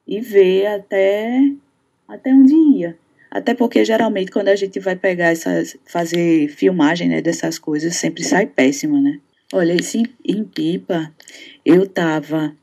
e 0.06 0.20
ver 0.20 0.66
até, 0.66 1.50
até 2.06 2.32
onde 2.32 2.54
ia. 2.54 2.98
Até 3.30 3.54
porque 3.54 3.84
geralmente 3.84 4.30
quando 4.30 4.48
a 4.48 4.56
gente 4.56 4.78
vai 4.78 4.96
pegar 4.96 5.30
essas. 5.30 5.76
fazer 5.86 6.48
filmagem 6.48 7.08
né, 7.08 7.22
dessas 7.22 7.58
coisas, 7.58 7.96
sempre 7.96 8.22
sai 8.22 8.46
péssima, 8.46 9.00
né? 9.00 9.18
Olha, 9.52 9.74
esse 9.74 10.02
em 10.24 10.44
Pipa, 10.44 11.12
eu 11.64 11.86
tava 11.86 12.54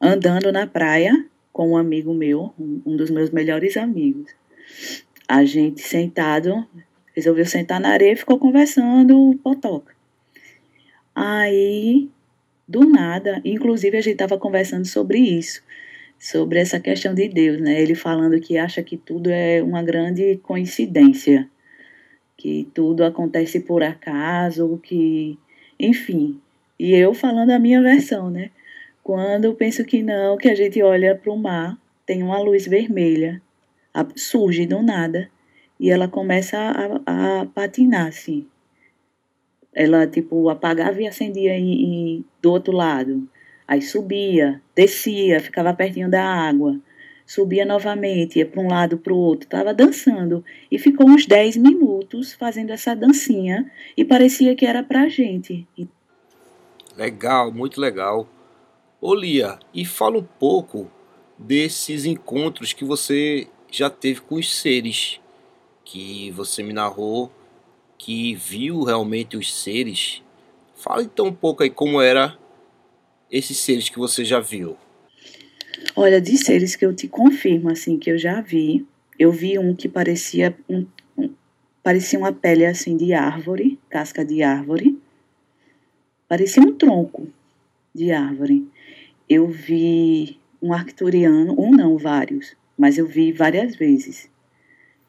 andando 0.00 0.50
na 0.50 0.66
praia 0.66 1.26
com 1.52 1.72
um 1.72 1.76
amigo 1.76 2.14
meu, 2.14 2.52
um 2.58 2.96
dos 2.96 3.10
meus 3.10 3.30
melhores 3.30 3.76
amigos 3.76 4.30
a 5.30 5.44
gente 5.44 5.80
sentado, 5.80 6.66
resolveu 7.14 7.46
sentar 7.46 7.78
na 7.78 7.90
areia 7.90 8.14
e 8.14 8.16
ficou 8.16 8.36
conversando, 8.36 9.38
potoca. 9.44 9.94
Aí, 11.14 12.08
do 12.66 12.80
nada, 12.80 13.40
inclusive 13.44 13.96
a 13.96 14.00
gente 14.00 14.14
estava 14.14 14.36
conversando 14.36 14.84
sobre 14.88 15.20
isso, 15.20 15.62
sobre 16.18 16.58
essa 16.58 16.80
questão 16.80 17.14
de 17.14 17.28
Deus, 17.28 17.60
né? 17.60 17.80
Ele 17.80 17.94
falando 17.94 18.40
que 18.40 18.58
acha 18.58 18.82
que 18.82 18.96
tudo 18.96 19.30
é 19.30 19.62
uma 19.62 19.84
grande 19.84 20.38
coincidência, 20.38 21.48
que 22.36 22.68
tudo 22.74 23.04
acontece 23.04 23.60
por 23.60 23.84
acaso, 23.84 24.80
que, 24.82 25.38
enfim. 25.78 26.40
E 26.76 26.92
eu 26.92 27.14
falando 27.14 27.50
a 27.50 27.58
minha 27.60 27.80
versão, 27.80 28.28
né? 28.30 28.50
Quando 29.00 29.44
eu 29.44 29.54
penso 29.54 29.84
que 29.84 30.02
não, 30.02 30.36
que 30.36 30.48
a 30.48 30.56
gente 30.56 30.82
olha 30.82 31.14
para 31.14 31.32
o 31.32 31.38
mar, 31.38 31.78
tem 32.04 32.20
uma 32.20 32.40
luz 32.40 32.66
vermelha 32.66 33.40
surge 34.16 34.66
do 34.66 34.82
nada 34.82 35.30
e 35.78 35.90
ela 35.90 36.06
começa 36.06 36.58
a, 36.58 37.40
a 37.40 37.46
patinar, 37.46 38.08
assim. 38.08 38.46
Ela, 39.72 40.06
tipo, 40.06 40.48
apagava 40.48 41.00
e 41.00 41.06
acendia 41.06 41.56
em, 41.56 42.24
do 42.42 42.52
outro 42.52 42.72
lado. 42.72 43.26
Aí 43.66 43.80
subia, 43.80 44.60
descia, 44.74 45.40
ficava 45.40 45.72
pertinho 45.72 46.10
da 46.10 46.22
água. 46.22 46.78
Subia 47.24 47.64
novamente, 47.64 48.40
ia 48.40 48.46
para 48.46 48.60
um 48.60 48.68
lado, 48.68 48.98
para 48.98 49.12
o 49.12 49.16
outro. 49.16 49.46
Estava 49.46 49.72
dançando. 49.72 50.44
E 50.70 50.78
ficou 50.78 51.08
uns 51.08 51.24
10 51.24 51.56
minutos 51.56 52.34
fazendo 52.34 52.72
essa 52.72 52.94
dancinha. 52.94 53.70
E 53.96 54.04
parecia 54.04 54.56
que 54.56 54.66
era 54.66 54.82
para 54.82 55.02
a 55.02 55.08
gente. 55.08 55.66
Legal, 56.96 57.52
muito 57.52 57.80
legal. 57.80 58.28
Ô 59.00 59.14
Lia, 59.14 59.58
e 59.72 59.84
fala 59.84 60.18
um 60.18 60.26
pouco 60.38 60.90
desses 61.38 62.04
encontros 62.04 62.72
que 62.72 62.84
você 62.84 63.46
já 63.70 63.88
teve 63.88 64.20
com 64.20 64.36
os 64.36 64.54
seres 64.54 65.20
que 65.84 66.30
você 66.32 66.62
me 66.62 66.72
narrou, 66.72 67.30
que 67.98 68.34
viu 68.34 68.82
realmente 68.82 69.36
os 69.36 69.52
seres. 69.52 70.22
Fala 70.74 71.02
então 71.02 71.26
um 71.26 71.34
pouco 71.34 71.62
aí 71.62 71.70
como 71.70 72.00
era 72.00 72.38
esses 73.30 73.58
seres 73.58 73.88
que 73.88 73.98
você 73.98 74.24
já 74.24 74.40
viu. 74.40 74.76
Olha, 75.96 76.20
de 76.20 76.36
seres 76.36 76.76
que 76.76 76.84
eu 76.84 76.94
te 76.94 77.08
confirmo 77.08 77.70
assim 77.70 77.98
que 77.98 78.10
eu 78.10 78.18
já 78.18 78.40
vi, 78.40 78.86
eu 79.18 79.32
vi 79.32 79.58
um 79.58 79.74
que 79.74 79.88
parecia 79.88 80.56
um, 80.68 80.86
um 81.16 81.30
parecia 81.82 82.18
uma 82.18 82.32
pele 82.32 82.64
assim 82.64 82.96
de 82.96 83.12
árvore, 83.12 83.78
casca 83.88 84.24
de 84.24 84.42
árvore. 84.42 84.98
Parecia 86.28 86.62
um 86.62 86.72
tronco 86.72 87.28
de 87.94 88.12
árvore. 88.12 88.66
Eu 89.28 89.48
vi 89.48 90.38
um 90.62 90.72
arcturiano, 90.72 91.54
um 91.58 91.70
não, 91.70 91.98
vários 91.98 92.59
mas 92.80 92.96
eu 92.96 93.06
vi 93.06 93.30
várias 93.30 93.76
vezes. 93.76 94.30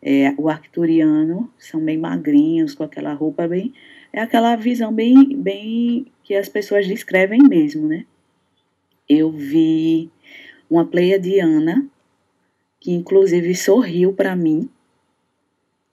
É, 0.01 0.33
o 0.37 0.49
arcturiano 0.49 1.49
são 1.57 1.79
bem 1.79 1.97
magrinhos, 1.97 2.75
com 2.75 2.83
aquela 2.83 3.13
roupa 3.13 3.47
bem. 3.47 3.73
É 4.11 4.19
aquela 4.19 4.57
visão 4.57 4.93
bem, 4.93 5.37
bem 5.37 6.07
que 6.21 6.35
as 6.35 6.49
pessoas 6.49 6.85
descrevem 6.85 7.41
mesmo, 7.41 7.87
né? 7.87 8.05
Eu 9.07 9.31
vi 9.31 10.11
uma 10.69 10.85
pleiadiana, 10.85 11.87
que 12.77 12.91
inclusive 12.91 13.55
sorriu 13.55 14.11
para 14.11 14.35
mim, 14.35 14.69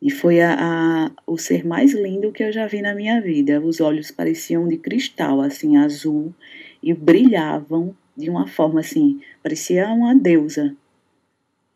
e 0.02 0.10
foi 0.10 0.40
a, 0.40 0.56
a, 0.58 1.10
o 1.28 1.38
ser 1.38 1.64
mais 1.64 1.92
lindo 1.92 2.32
que 2.32 2.42
eu 2.42 2.50
já 2.50 2.66
vi 2.66 2.82
na 2.82 2.92
minha 2.92 3.20
vida. 3.20 3.60
Os 3.60 3.80
olhos 3.80 4.10
pareciam 4.10 4.66
de 4.66 4.78
cristal, 4.78 5.40
assim, 5.40 5.76
azul, 5.76 6.34
e 6.82 6.92
brilhavam 6.92 7.94
de 8.16 8.28
uma 8.28 8.48
forma 8.48 8.80
assim, 8.80 9.20
parecia 9.44 9.86
uma 9.90 10.12
deusa. 10.12 10.76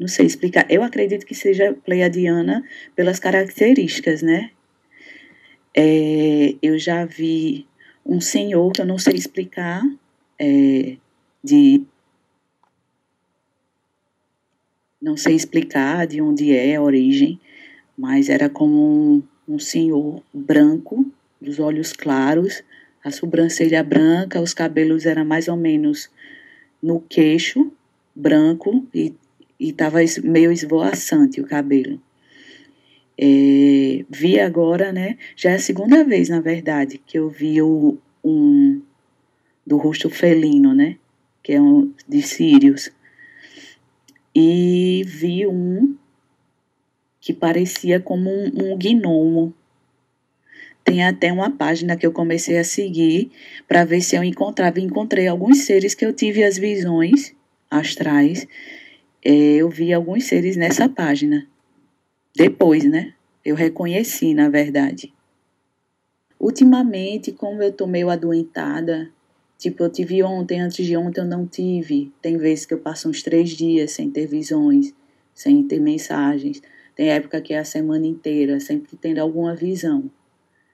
Não 0.02 0.08
sei 0.08 0.26
explicar. 0.26 0.66
Eu 0.68 0.82
acredito 0.82 1.24
que 1.24 1.32
seja 1.32 1.74
pleiadiana 1.84 2.64
pelas 2.96 3.20
características, 3.20 4.20
né? 4.20 4.50
É, 5.72 6.56
eu 6.60 6.76
já 6.76 7.04
vi 7.04 7.68
um 8.04 8.20
senhor 8.20 8.72
que 8.72 8.80
eu 8.80 8.84
não 8.84 8.98
sei 8.98 9.14
explicar, 9.14 9.80
é, 10.40 10.96
de 11.42 11.84
não 15.00 15.16
sei 15.16 15.36
explicar 15.36 16.04
de 16.08 16.20
onde 16.20 16.52
é 16.52 16.74
a 16.74 16.82
origem, 16.82 17.38
mas 17.96 18.28
era 18.28 18.48
como 18.48 19.22
um, 19.48 19.54
um 19.54 19.58
senhor 19.60 20.20
branco, 20.34 21.06
dos 21.40 21.60
olhos 21.60 21.92
claros, 21.92 22.64
a 23.04 23.12
sobrancelha 23.12 23.84
branca, 23.84 24.40
os 24.40 24.52
cabelos 24.52 25.06
eram 25.06 25.24
mais 25.24 25.46
ou 25.46 25.56
menos 25.56 26.10
no 26.82 27.00
queixo, 27.00 27.70
branco, 28.16 28.84
e 28.92 29.14
estava 29.70 29.98
meio 30.24 30.52
esvoaçante 30.52 31.40
o 31.40 31.46
cabelo. 31.46 32.00
É, 33.18 34.04
vi 34.08 34.40
agora, 34.40 34.92
né? 34.92 35.18
Já 35.36 35.50
é 35.50 35.54
a 35.54 35.58
segunda 35.58 36.04
vez, 36.04 36.28
na 36.28 36.40
verdade, 36.40 36.98
que 36.98 37.18
eu 37.18 37.28
vi 37.28 37.60
o, 37.62 37.98
um 38.24 38.80
do 39.66 39.76
rosto 39.76 40.10
felino, 40.10 40.74
né? 40.74 40.96
Que 41.42 41.52
é 41.52 41.60
um 41.60 41.92
de 42.08 42.22
Sírios. 42.22 42.90
E 44.34 45.04
vi 45.06 45.46
um 45.46 45.94
que 47.20 47.32
parecia 47.32 48.00
como 48.00 48.30
um, 48.30 48.46
um 48.46 48.78
gnomo. 48.78 49.54
Tem 50.82 51.04
até 51.04 51.32
uma 51.32 51.50
página 51.50 51.96
que 51.96 52.04
eu 52.04 52.12
comecei 52.12 52.58
a 52.58 52.64
seguir 52.64 53.30
para 53.68 53.84
ver 53.84 54.00
se 54.00 54.16
eu 54.16 54.24
encontrava. 54.24 54.80
Encontrei 54.80 55.28
alguns 55.28 55.58
seres 55.58 55.94
que 55.94 56.04
eu 56.04 56.12
tive 56.12 56.42
as 56.42 56.58
visões 56.58 57.32
astrais. 57.70 58.48
É, 59.24 59.56
eu 59.56 59.68
vi 59.68 59.92
alguns 59.92 60.24
seres 60.24 60.56
nessa 60.56 60.88
página. 60.88 61.46
Depois, 62.34 62.84
né? 62.84 63.14
Eu 63.44 63.54
reconheci, 63.54 64.34
na 64.34 64.48
verdade. 64.48 65.14
Ultimamente, 66.40 67.30
como 67.30 67.62
eu 67.62 67.72
tô 67.72 67.86
meio 67.86 68.10
adoentada, 68.10 69.08
tipo, 69.56 69.84
eu 69.84 69.90
tive 69.90 70.24
ontem, 70.24 70.60
antes 70.60 70.84
de 70.84 70.96
ontem 70.96 71.20
eu 71.20 71.24
não 71.24 71.46
tive. 71.46 72.12
Tem 72.20 72.36
vezes 72.36 72.66
que 72.66 72.74
eu 72.74 72.78
passo 72.78 73.08
uns 73.08 73.22
três 73.22 73.50
dias 73.50 73.92
sem 73.92 74.10
ter 74.10 74.26
visões, 74.26 74.92
sem 75.32 75.62
ter 75.68 75.78
mensagens. 75.78 76.60
Tem 76.96 77.10
época 77.10 77.40
que 77.40 77.54
é 77.54 77.58
a 77.58 77.64
semana 77.64 78.06
inteira, 78.06 78.58
sempre 78.58 78.96
tendo 78.96 79.18
alguma 79.18 79.54
visão 79.54 80.10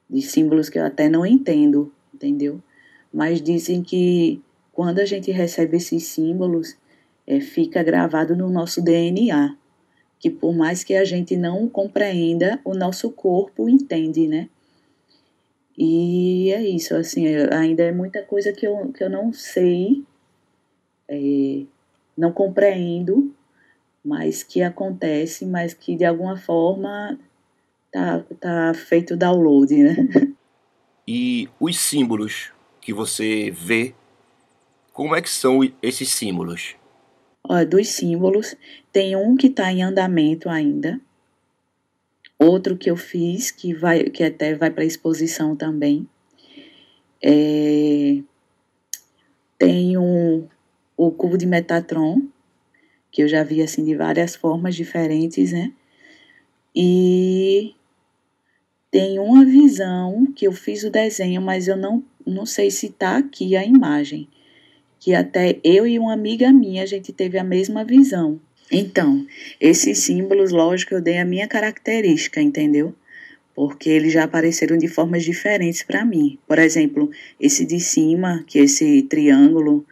de 0.08 0.22
símbolos 0.22 0.70
que 0.70 0.78
eu 0.78 0.86
até 0.86 1.08
não 1.08 1.26
entendo, 1.26 1.92
entendeu? 2.14 2.62
Mas 3.12 3.42
dizem 3.42 3.82
que 3.82 4.40
quando 4.72 5.00
a 5.00 5.04
gente 5.04 5.30
recebe 5.30 5.76
esses 5.76 6.04
símbolos, 6.04 6.76
é, 7.28 7.40
fica 7.40 7.82
gravado 7.82 8.34
no 8.34 8.48
nosso 8.48 8.80
DNA, 8.80 9.54
que 10.18 10.30
por 10.30 10.56
mais 10.56 10.82
que 10.82 10.94
a 10.94 11.04
gente 11.04 11.36
não 11.36 11.68
compreenda, 11.68 12.58
o 12.64 12.72
nosso 12.72 13.10
corpo 13.10 13.68
entende, 13.68 14.26
né? 14.26 14.48
E 15.76 16.50
é 16.50 16.62
isso, 16.66 16.96
assim, 16.96 17.26
ainda 17.52 17.82
é 17.82 17.92
muita 17.92 18.22
coisa 18.22 18.50
que 18.50 18.66
eu, 18.66 18.90
que 18.92 19.04
eu 19.04 19.10
não 19.10 19.30
sei, 19.30 20.02
é, 21.06 21.64
não 22.16 22.32
compreendo, 22.32 23.32
mas 24.02 24.42
que 24.42 24.62
acontece, 24.62 25.44
mas 25.44 25.74
que 25.74 25.94
de 25.94 26.06
alguma 26.06 26.36
forma 26.38 27.20
tá, 27.92 28.24
tá 28.40 28.72
feito 28.74 29.16
download, 29.16 29.76
né? 29.76 29.96
E 31.10 31.48
os 31.58 31.78
símbolos 31.78 32.52
que 32.82 32.92
você 32.92 33.50
vê, 33.50 33.94
como 34.92 35.16
é 35.16 35.22
que 35.22 35.30
são 35.30 35.60
esses 35.80 36.10
símbolos? 36.10 36.76
Dos 37.68 37.88
símbolos, 37.88 38.54
tem 38.92 39.16
um 39.16 39.34
que 39.34 39.46
está 39.46 39.72
em 39.72 39.82
andamento 39.82 40.50
ainda, 40.50 41.00
outro 42.38 42.76
que 42.76 42.90
eu 42.90 42.96
fiz, 42.96 43.50
que, 43.50 43.72
vai, 43.72 44.04
que 44.04 44.22
até 44.22 44.54
vai 44.54 44.70
para 44.70 44.84
exposição 44.84 45.56
também. 45.56 46.06
É, 47.22 48.18
tem 49.58 49.96
um, 49.96 50.46
o 50.94 51.10
cubo 51.10 51.38
de 51.38 51.46
Metatron, 51.46 52.22
que 53.10 53.22
eu 53.22 53.28
já 53.28 53.42
vi 53.42 53.62
assim 53.62 53.82
de 53.82 53.96
várias 53.96 54.36
formas 54.36 54.76
diferentes, 54.76 55.52
né? 55.52 55.72
E 56.76 57.74
tem 58.90 59.18
uma 59.18 59.44
visão 59.44 60.26
que 60.36 60.46
eu 60.46 60.52
fiz 60.52 60.84
o 60.84 60.90
desenho, 60.90 61.40
mas 61.40 61.66
eu 61.66 61.76
não, 61.76 62.04
não 62.26 62.44
sei 62.44 62.70
se 62.70 62.86
está 62.86 63.16
aqui 63.16 63.56
a 63.56 63.64
imagem 63.64 64.28
que 64.98 65.14
até 65.14 65.58
eu 65.62 65.86
e 65.86 65.98
uma 65.98 66.12
amiga 66.12 66.52
minha 66.52 66.82
a 66.82 66.86
gente 66.86 67.12
teve 67.12 67.38
a 67.38 67.44
mesma 67.44 67.84
visão. 67.84 68.40
Então, 68.70 69.26
esses 69.60 69.98
símbolos, 70.00 70.52
lógico, 70.52 70.94
eu 70.94 71.00
dei 71.00 71.18
a 71.18 71.24
minha 71.24 71.48
característica, 71.48 72.40
entendeu? 72.40 72.94
Porque 73.54 73.88
eles 73.88 74.12
já 74.12 74.24
apareceram 74.24 74.76
de 74.76 74.86
formas 74.86 75.24
diferentes 75.24 75.82
para 75.82 76.04
mim. 76.04 76.38
Por 76.46 76.58
exemplo, 76.58 77.10
esse 77.40 77.64
de 77.64 77.80
cima, 77.80 78.44
que 78.46 78.58
é 78.58 78.62
esse 78.62 79.02
triângulo, 79.02 79.86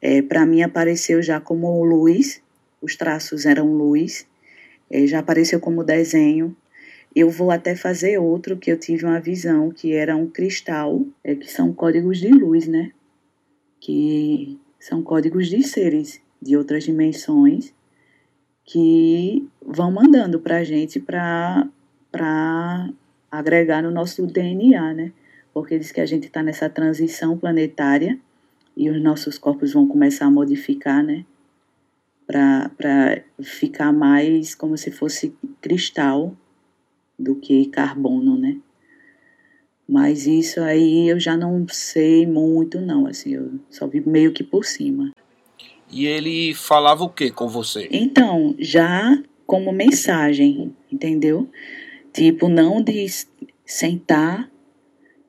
é, 0.00 0.20
para 0.20 0.44
mim 0.44 0.62
apareceu 0.62 1.22
já 1.22 1.40
como 1.40 1.82
luz, 1.84 2.40
os 2.82 2.96
traços 2.96 3.46
eram 3.46 3.72
luz, 3.72 4.26
é, 4.90 5.06
já 5.06 5.20
apareceu 5.20 5.58
como 5.58 5.82
desenho. 5.82 6.54
Eu 7.16 7.30
vou 7.30 7.50
até 7.50 7.74
fazer 7.74 8.18
outro 8.18 8.56
que 8.56 8.70
eu 8.70 8.78
tive 8.78 9.06
uma 9.06 9.18
visão, 9.18 9.70
que 9.70 9.94
era 9.94 10.14
um 10.14 10.26
cristal, 10.26 11.04
é, 11.24 11.34
que 11.34 11.50
são 11.50 11.72
códigos 11.72 12.18
de 12.18 12.28
luz, 12.28 12.68
né? 12.68 12.92
Que 13.80 14.58
são 14.78 15.02
códigos 15.02 15.48
de 15.48 15.62
seres 15.62 16.20
de 16.40 16.56
outras 16.56 16.84
dimensões 16.84 17.74
que 18.64 19.48
vão 19.64 19.90
mandando 19.90 20.38
para 20.40 20.58
a 20.58 20.64
gente 20.64 21.00
para 21.00 21.68
agregar 23.30 23.82
no 23.82 23.90
nosso 23.90 24.26
DNA, 24.26 24.94
né? 24.94 25.12
Porque 25.52 25.78
diz 25.78 25.90
que 25.90 26.00
a 26.00 26.06
gente 26.06 26.26
está 26.26 26.42
nessa 26.42 26.68
transição 26.68 27.36
planetária 27.36 28.18
e 28.76 28.90
os 28.90 29.02
nossos 29.02 29.38
corpos 29.38 29.72
vão 29.72 29.88
começar 29.88 30.26
a 30.26 30.30
modificar, 30.30 31.02
né? 31.02 31.24
Para 32.26 33.24
ficar 33.42 33.92
mais 33.92 34.54
como 34.54 34.76
se 34.76 34.90
fosse 34.90 35.34
cristal 35.60 36.36
do 37.18 37.34
que 37.34 37.66
carbono, 37.66 38.38
né? 38.38 38.58
Mas 39.88 40.26
isso 40.26 40.60
aí 40.60 41.08
eu 41.08 41.18
já 41.18 41.34
não 41.34 41.66
sei 41.68 42.26
muito, 42.26 42.78
não. 42.78 43.06
Assim, 43.06 43.34
eu 43.34 43.52
só 43.70 43.86
vi 43.86 44.06
meio 44.06 44.32
que 44.32 44.44
por 44.44 44.64
cima. 44.64 45.10
E 45.90 46.04
ele 46.04 46.52
falava 46.52 47.04
o 47.04 47.08
que 47.08 47.30
com 47.30 47.48
você? 47.48 47.88
Então, 47.90 48.54
já 48.58 49.18
como 49.46 49.72
mensagem, 49.72 50.76
entendeu? 50.92 51.48
Tipo, 52.12 52.48
não 52.48 52.82
de 52.82 53.06
sentar 53.64 54.50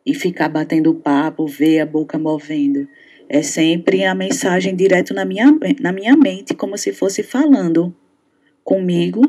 e 0.06 0.14
ficar 0.14 0.50
batendo 0.50 0.94
papo, 0.94 1.48
ver 1.48 1.80
a 1.80 1.86
boca 1.86 2.20
movendo. 2.20 2.86
É 3.30 3.42
sempre 3.42 4.04
a 4.04 4.14
mensagem 4.14 4.76
direto 4.76 5.14
na 5.14 5.24
minha, 5.24 5.58
na 5.80 5.94
minha 5.94 6.18
mente, 6.18 6.54
como 6.54 6.78
se 6.78 6.92
fosse 6.92 7.24
falando 7.24 7.96
comigo 8.64 9.22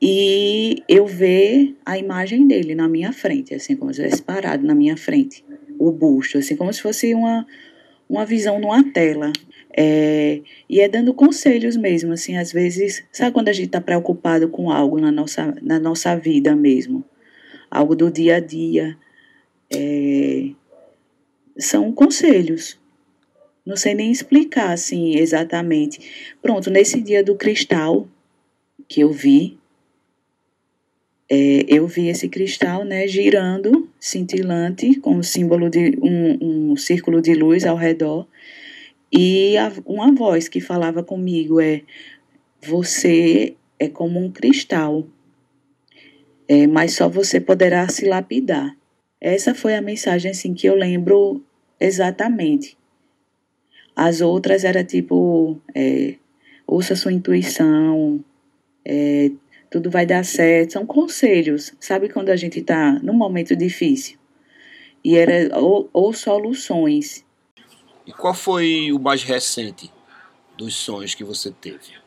e 0.00 0.82
eu 0.88 1.06
ver 1.06 1.76
a 1.84 1.98
imagem 1.98 2.46
dele 2.46 2.74
na 2.74 2.88
minha 2.88 3.12
frente, 3.12 3.54
assim 3.54 3.74
como 3.74 3.92
se 3.92 4.00
estivesse 4.00 4.22
parado 4.22 4.64
na 4.64 4.74
minha 4.74 4.96
frente, 4.96 5.44
o 5.78 5.90
busto, 5.90 6.38
assim 6.38 6.56
como 6.56 6.72
se 6.72 6.80
fosse 6.80 7.14
uma, 7.14 7.46
uma 8.08 8.24
visão 8.24 8.60
numa 8.60 8.82
tela. 8.92 9.32
É, 9.76 10.40
e 10.68 10.80
é 10.80 10.88
dando 10.88 11.12
conselhos 11.12 11.76
mesmo, 11.76 12.12
assim, 12.12 12.36
às 12.36 12.52
vezes, 12.52 13.04
sabe 13.12 13.32
quando 13.32 13.48
a 13.48 13.52
gente 13.52 13.66
está 13.66 13.80
preocupado 13.80 14.48
com 14.48 14.70
algo 14.70 15.00
na 15.00 15.12
nossa, 15.12 15.54
na 15.62 15.78
nossa 15.78 16.16
vida 16.16 16.54
mesmo? 16.54 17.04
Algo 17.70 17.94
do 17.94 18.10
dia 18.10 18.36
a 18.36 18.40
dia. 18.40 18.96
É, 19.70 20.50
são 21.58 21.92
conselhos. 21.92 22.78
Não 23.66 23.76
sei 23.76 23.94
nem 23.94 24.10
explicar, 24.10 24.72
assim, 24.72 25.16
exatamente. 25.16 26.34
Pronto, 26.40 26.70
nesse 26.70 27.00
dia 27.00 27.22
do 27.22 27.34
cristal 27.34 28.08
que 28.88 29.00
eu 29.02 29.12
vi, 29.12 29.57
é, 31.30 31.64
eu 31.68 31.86
vi 31.86 32.08
esse 32.08 32.28
cristal 32.28 32.84
né, 32.84 33.06
girando, 33.06 33.88
cintilante, 34.00 34.98
com 35.00 35.16
o 35.16 35.22
símbolo 35.22 35.68
de 35.68 35.98
um, 36.00 36.70
um 36.70 36.76
círculo 36.76 37.20
de 37.20 37.34
luz 37.34 37.66
ao 37.66 37.76
redor, 37.76 38.26
e 39.12 39.56
a, 39.56 39.72
uma 39.84 40.12
voz 40.14 40.48
que 40.48 40.60
falava 40.60 41.02
comigo 41.02 41.60
é: 41.60 41.82
Você 42.62 43.54
é 43.78 43.88
como 43.88 44.18
um 44.18 44.30
cristal, 44.30 45.06
é, 46.46 46.66
mas 46.66 46.94
só 46.94 47.08
você 47.08 47.40
poderá 47.40 47.88
se 47.88 48.06
lapidar. 48.06 48.76
Essa 49.20 49.54
foi 49.54 49.74
a 49.74 49.82
mensagem 49.82 50.30
assim 50.30 50.54
que 50.54 50.66
eu 50.66 50.74
lembro 50.74 51.42
exatamente. 51.78 52.76
As 53.94 54.20
outras 54.20 54.64
era 54.64 54.84
tipo, 54.84 55.60
é, 55.74 56.14
ouça 56.66 56.94
sua 56.94 57.12
intuição, 57.12 58.24
tudo 59.70 59.90
vai 59.90 60.06
dar 60.06 60.24
certo. 60.24 60.74
São 60.74 60.86
conselhos, 60.86 61.74
sabe 61.80 62.08
quando 62.08 62.30
a 62.30 62.36
gente 62.36 62.60
está 62.60 62.92
num 63.02 63.12
momento 63.12 63.54
difícil? 63.54 64.18
E 65.04 65.16
era 65.16 65.58
ou, 65.58 65.88
ou 65.92 66.12
soluções. 66.12 67.24
E 68.06 68.12
qual 68.12 68.34
foi 68.34 68.90
o 68.92 68.98
mais 68.98 69.22
recente 69.22 69.92
dos 70.56 70.74
sonhos 70.74 71.14
que 71.14 71.22
você 71.22 71.50
teve? 71.50 71.98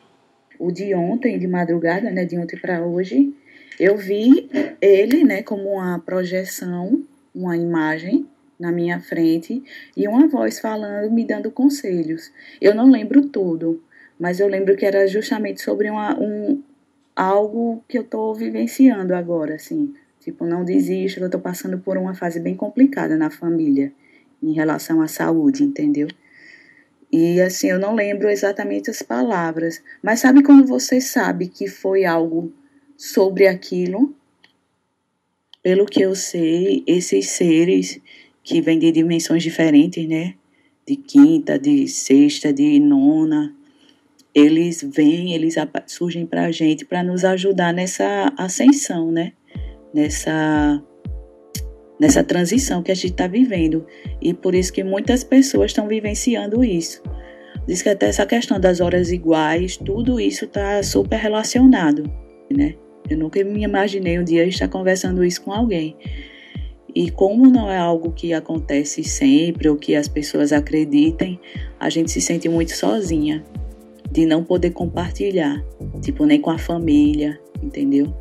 O 0.58 0.70
de 0.70 0.94
ontem, 0.94 1.38
de 1.38 1.46
madrugada, 1.46 2.10
né, 2.10 2.24
de 2.24 2.38
ontem 2.38 2.58
para 2.58 2.84
hoje, 2.84 3.34
eu 3.78 3.96
vi 3.96 4.48
ele, 4.80 5.24
né, 5.24 5.42
como 5.42 5.70
uma 5.70 5.98
projeção, 5.98 7.02
uma 7.34 7.56
imagem 7.56 8.26
na 8.58 8.70
minha 8.70 9.00
frente 9.00 9.62
e 9.96 10.06
uma 10.06 10.28
voz 10.28 10.60
falando, 10.60 11.10
me 11.10 11.24
dando 11.24 11.50
conselhos. 11.50 12.30
Eu 12.60 12.74
não 12.74 12.90
lembro 12.90 13.26
tudo, 13.26 13.82
mas 14.18 14.38
eu 14.38 14.46
lembro 14.46 14.76
que 14.76 14.86
era 14.86 15.06
justamente 15.08 15.62
sobre 15.62 15.90
uma, 15.90 16.16
um, 16.16 16.62
algo 17.14 17.84
que 17.88 17.98
eu 17.98 18.02
estou 18.02 18.34
vivenciando 18.34 19.14
agora, 19.14 19.54
assim. 19.54 19.94
Tipo, 20.20 20.44
não 20.46 20.64
desista, 20.64 21.20
eu 21.20 21.26
estou 21.26 21.40
passando 21.40 21.78
por 21.78 21.96
uma 21.96 22.14
fase 22.14 22.38
bem 22.38 22.54
complicada 22.54 23.16
na 23.16 23.30
família, 23.30 23.92
em 24.42 24.52
relação 24.52 25.00
à 25.00 25.08
saúde, 25.08 25.64
entendeu? 25.64 26.08
E 27.10 27.40
assim, 27.40 27.68
eu 27.68 27.78
não 27.78 27.94
lembro 27.94 28.30
exatamente 28.30 28.88
as 28.88 29.02
palavras, 29.02 29.82
mas 30.02 30.20
sabe 30.20 30.42
quando 30.42 30.66
você 30.66 31.00
sabe 31.00 31.48
que 31.48 31.68
foi 31.68 32.04
algo 32.04 32.52
sobre 32.96 33.46
aquilo? 33.46 34.14
Pelo 35.62 35.84
que 35.84 36.00
eu 36.00 36.14
sei, 36.14 36.82
esses 36.86 37.28
seres 37.30 38.00
que 38.42 38.60
vêm 38.62 38.78
de 38.78 38.90
dimensões 38.90 39.42
diferentes, 39.42 40.08
né? 40.08 40.34
De 40.86 40.96
quinta, 40.96 41.58
de 41.58 41.86
sexta, 41.86 42.52
de 42.52 42.80
nona, 42.80 43.54
eles 44.34 44.82
vêm, 44.82 45.34
eles 45.34 45.56
surgem 45.86 46.26
para 46.26 46.46
a 46.46 46.50
gente 46.50 46.84
para 46.84 47.02
nos 47.02 47.24
ajudar 47.24 47.72
nessa 47.72 48.32
ascensão, 48.36 49.10
né? 49.10 49.32
Nessa 49.94 50.82
nessa 52.00 52.24
transição 52.24 52.82
que 52.82 52.90
a 52.90 52.96
gente 52.96 53.12
está 53.12 53.28
vivendo 53.28 53.86
e 54.20 54.34
por 54.34 54.56
isso 54.56 54.72
que 54.72 54.82
muitas 54.82 55.22
pessoas 55.22 55.70
estão 55.70 55.86
vivenciando 55.86 56.64
isso. 56.64 57.00
Diz 57.64 57.80
que 57.80 57.90
até 57.90 58.06
essa 58.06 58.26
questão 58.26 58.58
das 58.58 58.80
horas 58.80 59.12
iguais, 59.12 59.76
tudo 59.76 60.18
isso 60.18 60.46
está 60.46 60.82
super 60.82 61.16
relacionado, 61.16 62.10
né? 62.50 62.74
Eu 63.08 63.18
nunca 63.18 63.42
me 63.44 63.62
imaginei 63.62 64.18
um 64.18 64.24
dia 64.24 64.44
estar 64.44 64.66
conversando 64.66 65.24
isso 65.24 65.42
com 65.42 65.52
alguém. 65.52 65.96
E 66.92 67.08
como 67.08 67.48
não 67.48 67.70
é 67.70 67.78
algo 67.78 68.10
que 68.10 68.32
acontece 68.32 69.04
sempre 69.04 69.68
ou 69.68 69.76
que 69.76 69.94
as 69.94 70.08
pessoas 70.08 70.52
acreditem, 70.52 71.38
a 71.78 71.88
gente 71.88 72.10
se 72.10 72.20
sente 72.20 72.48
muito 72.48 72.74
sozinha 72.74 73.44
de 74.12 74.26
não 74.26 74.44
poder 74.44 74.70
compartilhar, 74.70 75.64
tipo, 76.02 76.26
nem 76.26 76.38
com 76.38 76.50
a 76.50 76.58
família, 76.58 77.40
entendeu? 77.62 78.14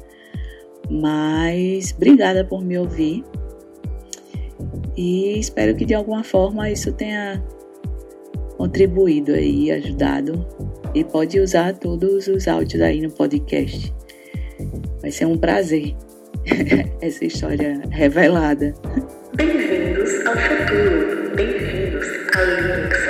Mas 0.90 1.94
obrigada 1.94 2.46
por 2.46 2.64
me 2.64 2.78
ouvir 2.78 3.26
e 4.96 5.38
espero 5.38 5.76
que 5.76 5.86
de 5.86 5.94
alguma 5.94 6.24
forma 6.24 6.70
isso 6.70 6.94
tenha 6.94 7.44
contribuído 8.58 9.34
aí, 9.34 9.70
ajudado. 9.72 10.46
E 10.94 11.04
pode 11.04 11.40
usar 11.40 11.74
todos 11.74 12.28
os 12.28 12.48
áudios 12.48 12.82
aí 12.82 13.02
no 13.02 13.10
podcast. 13.12 13.94
Vai 15.02 15.12
ser 15.12 15.26
um 15.26 15.38
prazer 15.38 15.96
essa 17.02 17.26
história 17.26 17.82
revelada. 17.90 18.74
Bem-vindos 19.36 20.26
ao 20.26 20.36
futuro. 20.36 21.36
Bem-vindos 21.36 22.08
ao 22.36 22.46
Linux 22.46 23.01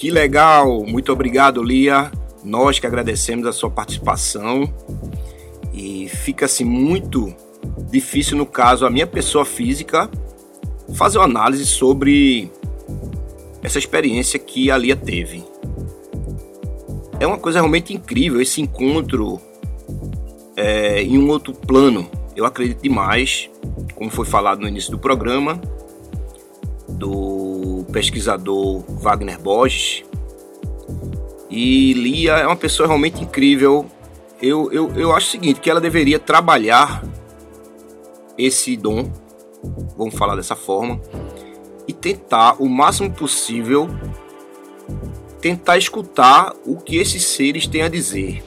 que 0.00 0.10
legal! 0.10 0.82
Muito 0.86 1.12
obrigado, 1.12 1.62
Lia. 1.62 2.10
Nós 2.42 2.78
que 2.78 2.86
agradecemos 2.86 3.46
a 3.46 3.52
sua 3.52 3.70
participação. 3.70 4.72
E 5.74 6.08
fica-se 6.08 6.64
muito 6.64 7.34
difícil, 7.90 8.38
no 8.38 8.46
caso, 8.46 8.86
a 8.86 8.90
minha 8.90 9.06
pessoa 9.06 9.44
física 9.44 10.10
fazer 10.94 11.18
uma 11.18 11.26
análise 11.26 11.66
sobre 11.66 12.50
essa 13.62 13.78
experiência 13.78 14.38
que 14.38 14.70
a 14.70 14.78
Lia 14.78 14.96
teve. 14.96 15.44
É 17.20 17.26
uma 17.26 17.36
coisa 17.36 17.58
realmente 17.58 17.92
incrível 17.92 18.40
esse 18.40 18.62
encontro 18.62 19.38
é, 20.56 21.02
em 21.02 21.18
um 21.18 21.28
outro 21.28 21.52
plano. 21.52 22.10
Eu 22.34 22.46
acredito 22.46 22.80
demais, 22.80 23.50
como 23.94 24.08
foi 24.08 24.24
falado 24.24 24.62
no 24.62 24.68
início 24.68 24.90
do 24.90 24.98
programa, 24.98 25.60
do 26.88 27.39
pesquisador 27.90 28.82
Wagner 28.88 29.38
Borges. 29.38 30.04
E 31.48 31.92
Lia 31.94 32.34
é 32.34 32.46
uma 32.46 32.56
pessoa 32.56 32.86
realmente 32.86 33.22
incrível. 33.22 33.86
Eu, 34.40 34.72
eu, 34.72 34.92
eu 34.96 35.12
acho 35.12 35.28
o 35.28 35.30
seguinte, 35.30 35.60
que 35.60 35.68
ela 35.68 35.80
deveria 35.80 36.18
trabalhar 36.18 37.04
esse 38.38 38.76
dom, 38.76 39.12
vamos 39.96 40.14
falar 40.14 40.36
dessa 40.36 40.56
forma, 40.56 41.00
e 41.86 41.92
tentar 41.92 42.56
o 42.58 42.68
máximo 42.68 43.10
possível 43.10 43.88
tentar 45.40 45.78
escutar 45.78 46.52
o 46.64 46.76
que 46.76 46.96
esses 46.96 47.24
seres 47.24 47.66
têm 47.66 47.82
a 47.82 47.88
dizer. 47.88 48.42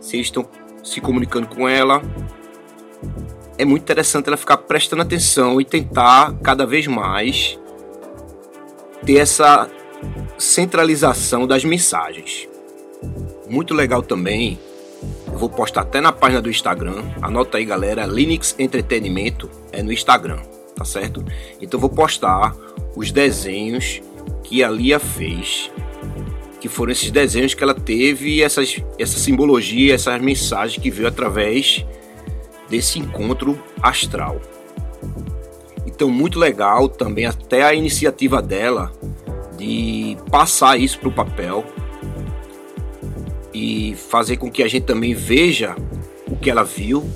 Se 0.00 0.16
eles 0.16 0.26
estão 0.26 0.46
se 0.82 1.00
comunicando 1.00 1.46
com 1.46 1.68
ela, 1.68 2.02
é 3.56 3.64
muito 3.64 3.82
interessante 3.82 4.26
ela 4.26 4.36
ficar 4.36 4.58
prestando 4.58 5.02
atenção 5.02 5.60
e 5.60 5.64
tentar 5.64 6.34
cada 6.42 6.66
vez 6.66 6.86
mais 6.86 7.58
ter 9.04 9.18
essa 9.18 9.68
centralização 10.38 11.46
das 11.46 11.64
mensagens. 11.64 12.48
Muito 13.48 13.74
legal 13.74 14.02
também. 14.02 14.58
Eu 15.30 15.38
vou 15.38 15.48
postar 15.48 15.82
até 15.82 16.00
na 16.00 16.12
página 16.12 16.40
do 16.40 16.50
Instagram. 16.50 17.02
Anota 17.20 17.58
aí, 17.58 17.64
galera. 17.64 18.06
Linux 18.06 18.54
Entretenimento 18.58 19.50
é 19.72 19.82
no 19.82 19.92
Instagram, 19.92 20.38
tá 20.74 20.84
certo? 20.84 21.24
Então 21.60 21.78
vou 21.78 21.90
postar 21.90 22.56
os 22.96 23.10
desenhos 23.10 24.00
que 24.42 24.62
a 24.62 24.70
Lia 24.70 24.98
fez. 24.98 25.70
Que 26.60 26.68
foram 26.68 26.92
esses 26.92 27.10
desenhos 27.10 27.52
que 27.52 27.62
ela 27.62 27.74
teve, 27.74 28.42
essas, 28.42 28.80
essa 28.98 29.18
simbologia, 29.18 29.94
essas 29.94 30.20
mensagens 30.20 30.82
que 30.82 30.90
veio 30.90 31.08
através 31.08 31.84
desse 32.70 32.98
encontro 32.98 33.62
astral. 33.82 34.40
Então, 35.94 36.10
muito 36.10 36.38
legal 36.38 36.88
também 36.88 37.24
até 37.24 37.62
a 37.62 37.72
iniciativa 37.72 38.42
dela 38.42 38.92
de 39.56 40.16
passar 40.30 40.78
isso 40.78 40.98
para 40.98 41.08
o 41.08 41.12
papel 41.12 41.64
e 43.52 43.94
fazer 43.94 44.36
com 44.36 44.50
que 44.50 44.62
a 44.62 44.68
gente 44.68 44.84
também 44.84 45.14
veja 45.14 45.76
o 46.28 46.34
que 46.34 46.50
ela 46.50 46.64
viu, 46.64 47.08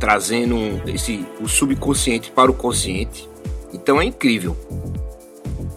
trazendo 0.00 0.56
esse, 0.86 1.24
o 1.40 1.46
subconsciente 1.46 2.32
para 2.32 2.50
o 2.50 2.54
consciente. 2.54 3.28
Então 3.72 4.00
é 4.00 4.04
incrível. 4.04 4.56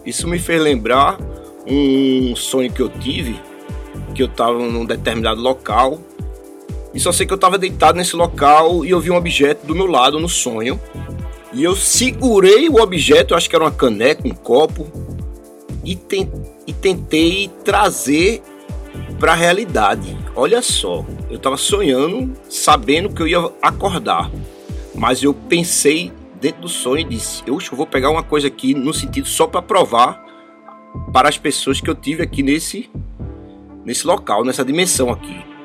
Isso 0.04 0.26
me 0.26 0.40
fez 0.40 0.60
lembrar 0.60 1.18
um 1.66 2.34
sonho 2.34 2.72
que 2.72 2.82
eu 2.82 2.88
tive, 2.88 3.40
que 4.12 4.22
eu 4.22 4.26
estava 4.26 4.58
num 4.58 4.84
determinado 4.84 5.40
local 5.40 6.00
e 6.96 6.98
só 6.98 7.12
sei 7.12 7.26
que 7.26 7.32
eu 7.32 7.36
estava 7.36 7.58
deitado 7.58 7.98
nesse 7.98 8.16
local 8.16 8.84
e 8.84 8.90
eu 8.90 8.98
vi 8.98 9.10
um 9.10 9.16
objeto 9.16 9.66
do 9.66 9.74
meu 9.74 9.86
lado 9.86 10.18
no 10.18 10.28
sonho. 10.28 10.80
E 11.56 11.64
eu 11.64 11.74
segurei 11.74 12.68
o 12.68 12.76
objeto, 12.82 13.34
acho 13.34 13.48
que 13.48 13.56
era 13.56 13.64
uma 13.64 13.70
caneca, 13.70 14.28
um 14.28 14.34
copo, 14.34 14.86
e, 15.82 15.98
e 16.66 16.72
tentei 16.74 17.50
trazer 17.64 18.42
para 19.18 19.32
a 19.32 19.34
realidade. 19.34 20.14
Olha 20.34 20.60
só, 20.60 21.02
eu 21.30 21.38
estava 21.38 21.56
sonhando, 21.56 22.30
sabendo 22.50 23.08
que 23.08 23.22
eu 23.22 23.26
ia 23.26 23.50
acordar, 23.62 24.30
mas 24.94 25.22
eu 25.22 25.32
pensei 25.32 26.12
dentro 26.42 26.60
do 26.60 26.68
sonho 26.68 27.00
e 27.00 27.04
disse: 27.04 27.42
eu 27.46 27.58
vou 27.72 27.86
pegar 27.86 28.10
uma 28.10 28.22
coisa 28.22 28.48
aqui 28.48 28.74
no 28.74 28.92
sentido 28.92 29.26
só 29.26 29.46
para 29.46 29.62
provar 29.62 30.22
para 31.10 31.26
as 31.26 31.38
pessoas 31.38 31.80
que 31.80 31.88
eu 31.88 31.94
tive 31.94 32.22
aqui 32.22 32.42
nesse 32.42 32.90
nesse 33.82 34.06
local, 34.06 34.44
nessa 34.44 34.62
dimensão 34.62 35.08
aqui. 35.08 35.55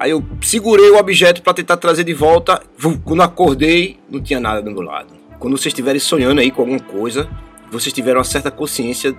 Aí 0.00 0.12
eu 0.12 0.24
segurei 0.40 0.88
o 0.88 0.96
objeto 0.96 1.42
para 1.42 1.52
tentar 1.52 1.76
trazer 1.76 2.04
de 2.04 2.14
volta. 2.14 2.62
Quando 3.04 3.22
acordei, 3.22 3.98
não 4.08 4.18
tinha 4.18 4.40
nada 4.40 4.62
do 4.62 4.70
meu 4.70 4.80
lado. 4.80 5.12
Quando 5.38 5.58
vocês 5.58 5.66
estiverem 5.66 6.00
sonhando 6.00 6.40
aí 6.40 6.50
com 6.50 6.62
alguma 6.62 6.80
coisa, 6.80 7.28
vocês 7.70 7.92
tiverem 7.92 8.16
uma 8.16 8.24
certa 8.24 8.50
consciência 8.50 9.14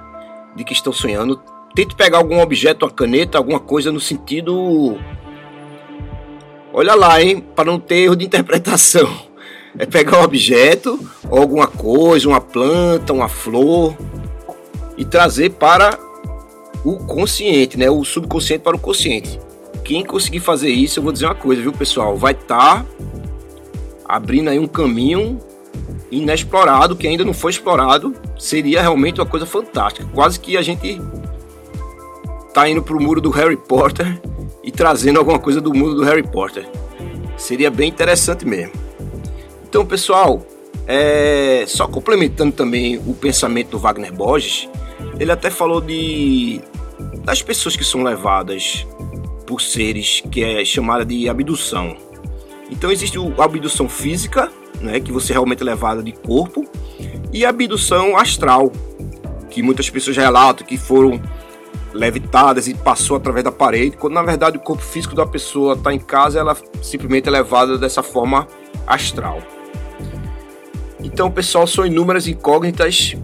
de 0.55 0.63
que 0.63 0.73
estão 0.73 0.91
sonhando, 0.91 1.39
tente 1.75 1.93
pegar 1.93 2.17
algum 2.17 2.41
objeto, 2.41 2.83
uma 2.83 2.91
caneta, 2.91 3.37
alguma 3.37 3.59
coisa 3.59 3.91
no 3.91 3.99
sentido. 3.99 4.97
Olha 6.73 6.95
lá, 6.95 7.21
hein? 7.21 7.45
Para 7.55 7.65
não 7.65 7.79
ter 7.79 7.97
erro 7.97 8.15
de 8.15 8.25
interpretação. 8.25 9.07
É 9.77 9.85
pegar 9.85 10.17
um 10.17 10.23
objeto, 10.23 10.99
alguma 11.29 11.67
coisa, 11.67 12.27
uma 12.27 12.41
planta, 12.41 13.13
uma 13.13 13.29
flor, 13.29 13.95
e 14.97 15.05
trazer 15.05 15.51
para 15.51 15.95
o 16.83 16.97
consciente, 17.05 17.77
né? 17.77 17.87
O 17.87 18.03
subconsciente 18.03 18.63
para 18.63 18.75
o 18.75 18.79
consciente 18.79 19.39
quem 19.83 20.05
conseguir 20.05 20.39
fazer 20.39 20.69
isso, 20.69 20.99
eu 20.99 21.03
vou 21.03 21.11
dizer 21.11 21.25
uma 21.25 21.35
coisa, 21.35 21.61
viu, 21.61 21.71
pessoal? 21.71 22.17
Vai 22.17 22.33
estar 22.33 22.83
tá 22.83 22.85
abrindo 24.05 24.49
aí 24.49 24.59
um 24.59 24.67
caminho 24.67 25.39
inexplorado, 26.09 26.95
que 26.95 27.07
ainda 27.07 27.23
não 27.23 27.33
foi 27.33 27.51
explorado. 27.51 28.15
Seria 28.37 28.81
realmente 28.81 29.19
uma 29.19 29.25
coisa 29.25 29.45
fantástica. 29.45 30.07
Quase 30.13 30.39
que 30.39 30.57
a 30.57 30.61
gente 30.61 31.01
tá 32.53 32.67
indo 32.67 32.81
pro 32.81 33.01
muro 33.01 33.21
do 33.21 33.29
Harry 33.29 33.57
Potter 33.57 34.21
e 34.63 34.71
trazendo 34.71 35.19
alguma 35.19 35.39
coisa 35.39 35.61
do 35.61 35.73
mundo 35.73 35.95
do 35.95 36.03
Harry 36.03 36.23
Potter. 36.23 36.67
Seria 37.37 37.71
bem 37.71 37.89
interessante 37.89 38.45
mesmo. 38.45 38.73
Então, 39.67 39.85
pessoal, 39.85 40.45
É, 40.87 41.63
só 41.67 41.87
complementando 41.87 42.51
também 42.51 42.97
o 43.05 43.13
pensamento 43.13 43.69
do 43.69 43.79
Wagner 43.79 44.11
Borges, 44.11 44.67
ele 45.19 45.31
até 45.31 45.49
falou 45.49 45.79
de 45.79 46.59
das 47.23 47.41
pessoas 47.41 47.77
que 47.77 47.83
são 47.83 48.03
levadas 48.03 48.85
por 49.51 49.61
seres 49.61 50.23
que 50.31 50.41
é 50.41 50.63
chamada 50.63 51.03
de 51.03 51.27
abdução. 51.27 51.97
Então 52.69 52.89
existe 52.89 53.17
a 53.37 53.43
abdução 53.43 53.89
física, 53.89 54.49
né, 54.79 55.01
que 55.01 55.11
você 55.11 55.33
realmente 55.33 55.61
é 55.61 55.65
levada 55.65 56.01
de 56.01 56.13
corpo, 56.13 56.65
e 57.33 57.43
a 57.43 57.49
abdução 57.49 58.15
astral, 58.15 58.71
que 59.49 59.61
muitas 59.61 59.89
pessoas 59.89 60.15
relatam 60.15 60.65
que 60.65 60.77
foram 60.77 61.21
levitadas 61.91 62.69
e 62.69 62.73
passou 62.73 63.17
através 63.17 63.43
da 63.43 63.51
parede, 63.51 63.97
quando 63.97 64.13
na 64.13 64.23
verdade 64.23 64.55
o 64.55 64.61
corpo 64.61 64.81
físico 64.81 65.15
da 65.15 65.27
pessoa 65.27 65.73
está 65.73 65.93
em 65.93 65.99
casa, 65.99 66.39
ela 66.39 66.55
simplesmente 66.81 67.27
é 67.27 67.31
levada 67.31 67.77
dessa 67.77 68.01
forma 68.01 68.47
astral. 68.87 69.41
Então, 71.03 71.29
pessoal, 71.29 71.67
são 71.67 71.85
inúmeras 71.85 72.25
incógnitas 72.25 73.17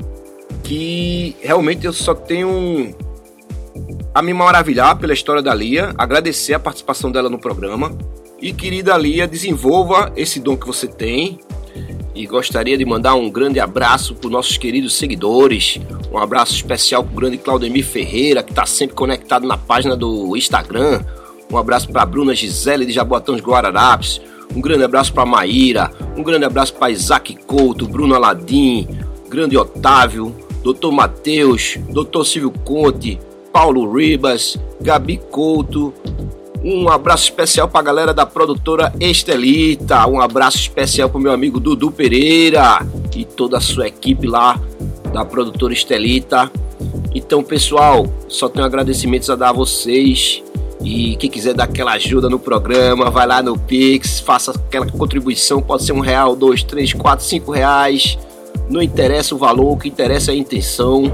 que 0.61 1.37
realmente 1.39 1.85
eu 1.85 1.93
só 1.93 2.13
tenho 2.13 2.93
a 4.17 4.21
me 4.23 4.33
maravilhar 4.33 4.97
pela 4.97 5.13
história 5.13 5.43
da 5.43 5.53
Lia, 5.53 5.93
agradecer 5.95 6.55
a 6.55 6.59
participação 6.59 7.11
dela 7.11 7.29
no 7.29 7.37
programa. 7.37 7.95
E 8.41 8.51
querida 8.51 8.97
Lia, 8.97 9.27
desenvolva 9.27 10.11
esse 10.15 10.39
dom 10.39 10.57
que 10.57 10.65
você 10.65 10.87
tem. 10.87 11.37
E 12.15 12.25
gostaria 12.25 12.75
de 12.75 12.83
mandar 12.83 13.13
um 13.13 13.29
grande 13.29 13.59
abraço 13.59 14.15
para 14.15 14.25
os 14.25 14.31
nossos 14.31 14.57
queridos 14.57 14.95
seguidores. 14.95 15.79
Um 16.11 16.17
abraço 16.17 16.55
especial 16.55 17.03
para 17.03 17.13
o 17.13 17.15
grande 17.15 17.37
Claudemir 17.37 17.85
Ferreira, 17.85 18.41
que 18.41 18.49
está 18.49 18.65
sempre 18.65 18.95
conectado 18.95 19.45
na 19.45 19.55
página 19.55 19.95
do 19.95 20.35
Instagram. 20.35 20.99
Um 21.53 21.55
abraço 21.55 21.87
para 21.87 22.01
a 22.01 22.05
Bruna 22.07 22.33
Gisele 22.33 22.87
de 22.87 22.93
Jaboatão 22.93 23.35
de 23.35 23.43
Guararapes. 23.43 24.19
Um 24.55 24.59
grande 24.59 24.83
abraço 24.83 25.13
para 25.13 25.27
Maíra. 25.27 25.91
Um 26.17 26.23
grande 26.23 26.43
abraço 26.45 26.73
para 26.73 26.89
Isaac 26.89 27.35
Couto, 27.45 27.87
Bruno 27.87 28.15
Aladim, 28.15 28.87
grande 29.29 29.55
Otávio, 29.55 30.35
Dr. 30.63 30.91
Matheus, 30.91 31.77
Dr. 31.91 32.23
Silvio 32.23 32.49
Conte, 32.65 33.19
Paulo 33.57 33.91
Ribas, 33.91 34.55
Gabi 34.79 35.17
Couto. 35.31 35.91
Um 36.63 36.87
abraço 36.89 37.23
especial 37.23 37.67
para 37.67 37.79
a 37.79 37.83
galera 37.83 38.13
da 38.13 38.23
produtora 38.23 38.93
Estelita. 38.99 40.05
Um 40.05 40.21
abraço 40.21 40.57
especial 40.57 41.09
para 41.09 41.17
o 41.17 41.21
meu 41.21 41.31
amigo 41.31 41.59
Dudu 41.59 41.89
Pereira 41.89 42.85
e 43.15 43.25
toda 43.25 43.57
a 43.57 43.59
sua 43.59 43.87
equipe 43.87 44.27
lá 44.27 44.61
da 45.11 45.25
produtora 45.25 45.73
Estelita. 45.73 46.51
Então, 47.15 47.41
pessoal, 47.41 48.05
só 48.27 48.47
tenho 48.47 48.63
agradecimentos 48.63 49.27
a 49.31 49.35
dar 49.35 49.49
a 49.49 49.53
vocês. 49.53 50.43
E 50.83 51.15
quem 51.15 51.27
quiser 51.27 51.55
dar 51.55 51.63
aquela 51.63 51.93
ajuda 51.93 52.29
no 52.29 52.37
programa, 52.37 53.09
vai 53.09 53.25
lá 53.25 53.41
no 53.41 53.57
Pix, 53.57 54.19
faça 54.19 54.51
aquela 54.51 54.85
contribuição, 54.85 55.63
pode 55.63 55.83
ser 55.83 55.93
um 55.93 55.99
real, 55.99 56.35
dois, 56.35 56.61
três, 56.61 56.93
quatro, 56.93 57.25
cinco 57.25 57.51
reais. 57.51 58.19
Não 58.69 58.83
interessa 58.83 59.33
o 59.33 59.37
valor, 59.39 59.71
o 59.71 59.77
que 59.77 59.87
interessa 59.87 60.31
é 60.31 60.35
a 60.35 60.37
intenção. 60.37 61.11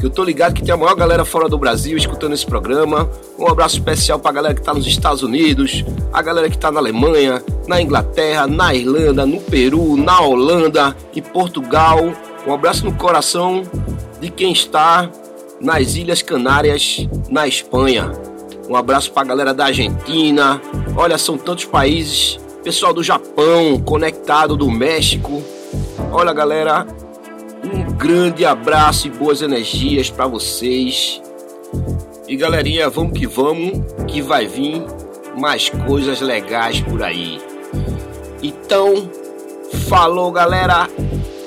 Que 0.00 0.06
eu 0.06 0.10
tô 0.10 0.24
ligado 0.24 0.52
que 0.52 0.64
tem 0.64 0.74
a 0.74 0.76
maior 0.76 0.96
galera 0.96 1.24
fora 1.24 1.48
do 1.48 1.56
Brasil 1.56 1.96
escutando 1.96 2.32
esse 2.32 2.44
programa. 2.44 3.08
Um 3.38 3.46
abraço 3.46 3.76
especial 3.76 4.18
pra 4.18 4.32
galera 4.32 4.52
que 4.52 4.62
tá 4.62 4.74
nos 4.74 4.84
Estados 4.84 5.22
Unidos, 5.22 5.84
a 6.12 6.20
galera 6.20 6.50
que 6.50 6.58
tá 6.58 6.72
na 6.72 6.80
Alemanha, 6.80 7.40
na 7.68 7.80
Inglaterra, 7.80 8.48
na 8.48 8.74
Irlanda, 8.74 9.24
no 9.24 9.40
Peru, 9.40 9.96
na 9.96 10.20
Holanda 10.20 10.96
e 11.14 11.22
Portugal. 11.22 12.12
Um 12.44 12.52
abraço 12.52 12.84
no 12.84 12.92
coração 12.94 13.62
de 14.20 14.28
quem 14.28 14.50
está 14.50 15.08
nas 15.60 15.94
Ilhas 15.94 16.22
Canárias, 16.22 17.06
na 17.28 17.46
Espanha. 17.46 18.10
Um 18.68 18.74
abraço 18.74 19.12
para 19.12 19.22
a 19.22 19.26
galera 19.26 19.54
da 19.54 19.66
Argentina. 19.66 20.60
Olha, 20.96 21.18
são 21.18 21.36
tantos 21.36 21.66
países. 21.66 22.38
Pessoal 22.62 22.92
do 22.92 23.02
Japão, 23.02 23.80
conectado 23.84 24.56
do 24.56 24.70
México. 24.70 25.42
Olha, 26.12 26.32
galera, 26.32 26.86
um 27.64 27.92
grande 27.92 28.44
abraço 28.44 29.06
e 29.06 29.10
boas 29.10 29.42
energias 29.42 30.08
para 30.08 30.26
vocês. 30.26 31.20
E 32.26 32.36
galerinha, 32.36 32.88
vamos 32.88 33.18
que 33.18 33.26
vamos, 33.26 33.80
que 34.06 34.22
vai 34.22 34.46
vir 34.46 34.84
mais 35.38 35.68
coisas 35.68 36.20
legais 36.20 36.80
por 36.80 37.02
aí. 37.02 37.40
Então, 38.42 39.10
falou, 39.88 40.30
galera, 40.30 40.88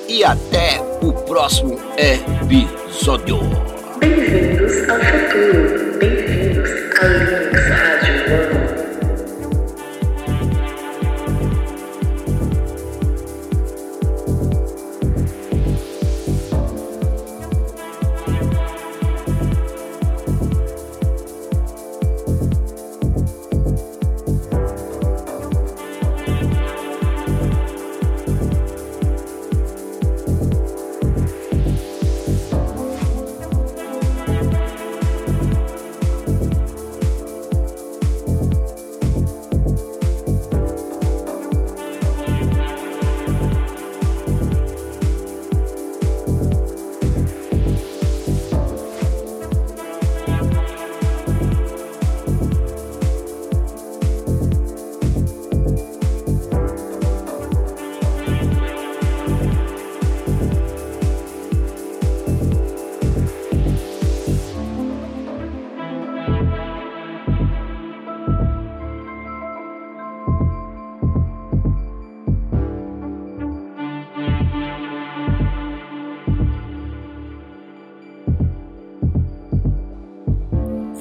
e 0.08 0.22
até 0.22 0.80
o 1.02 1.12
próximo 1.12 1.78
episódio. 1.96 3.73
Bem-vindos 4.04 4.86
ao 4.90 4.98
futuro. 5.00 5.96
Bem-vindos 5.98 6.70
a 7.00 7.06
Linux 7.06 7.68
Rádio 7.70 8.58
One. 8.58 8.63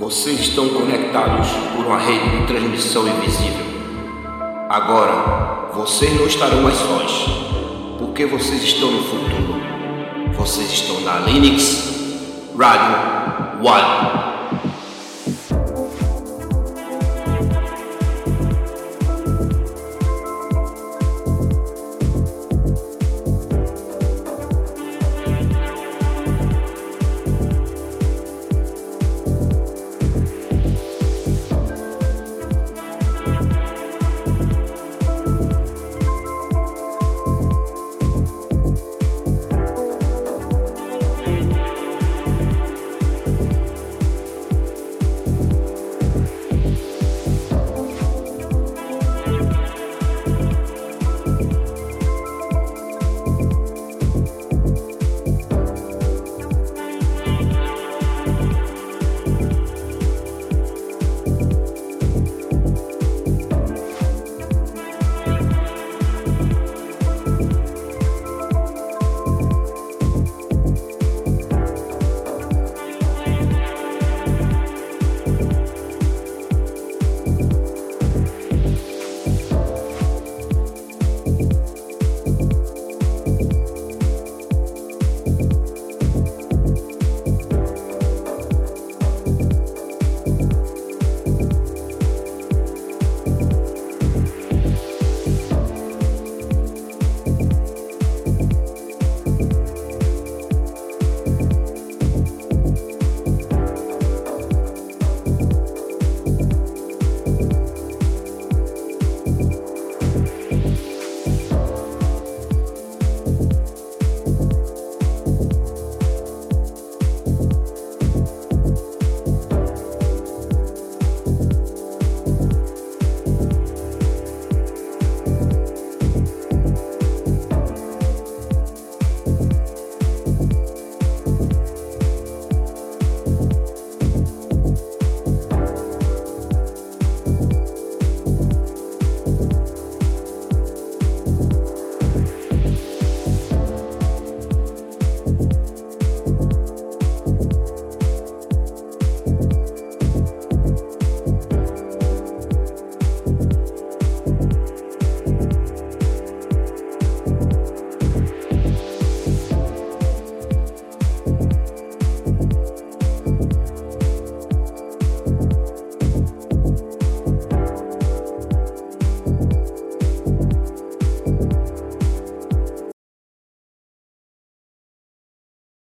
Vocês 0.04 0.38
estão 0.42 0.68
conectados 0.68 1.48
por 1.74 1.86
uma 1.86 1.98
rede 1.98 2.42
de 2.42 2.46
transmissão 2.46 3.08
invisível. 3.08 3.66
Agora, 4.70 5.70
vocês 5.74 6.14
não 6.20 6.28
estarão 6.28 6.62
mais 6.62 6.76
sós, 6.76 7.26
porque 8.00 8.26
vocês 8.26 8.62
estão 8.64 8.92
no 8.92 9.02
futuro. 9.02 9.62
Vocês 10.36 10.74
estão 10.74 11.00
na 11.00 11.20
Linux 11.20 11.94
Radio 12.58 12.98
One. 13.66 14.33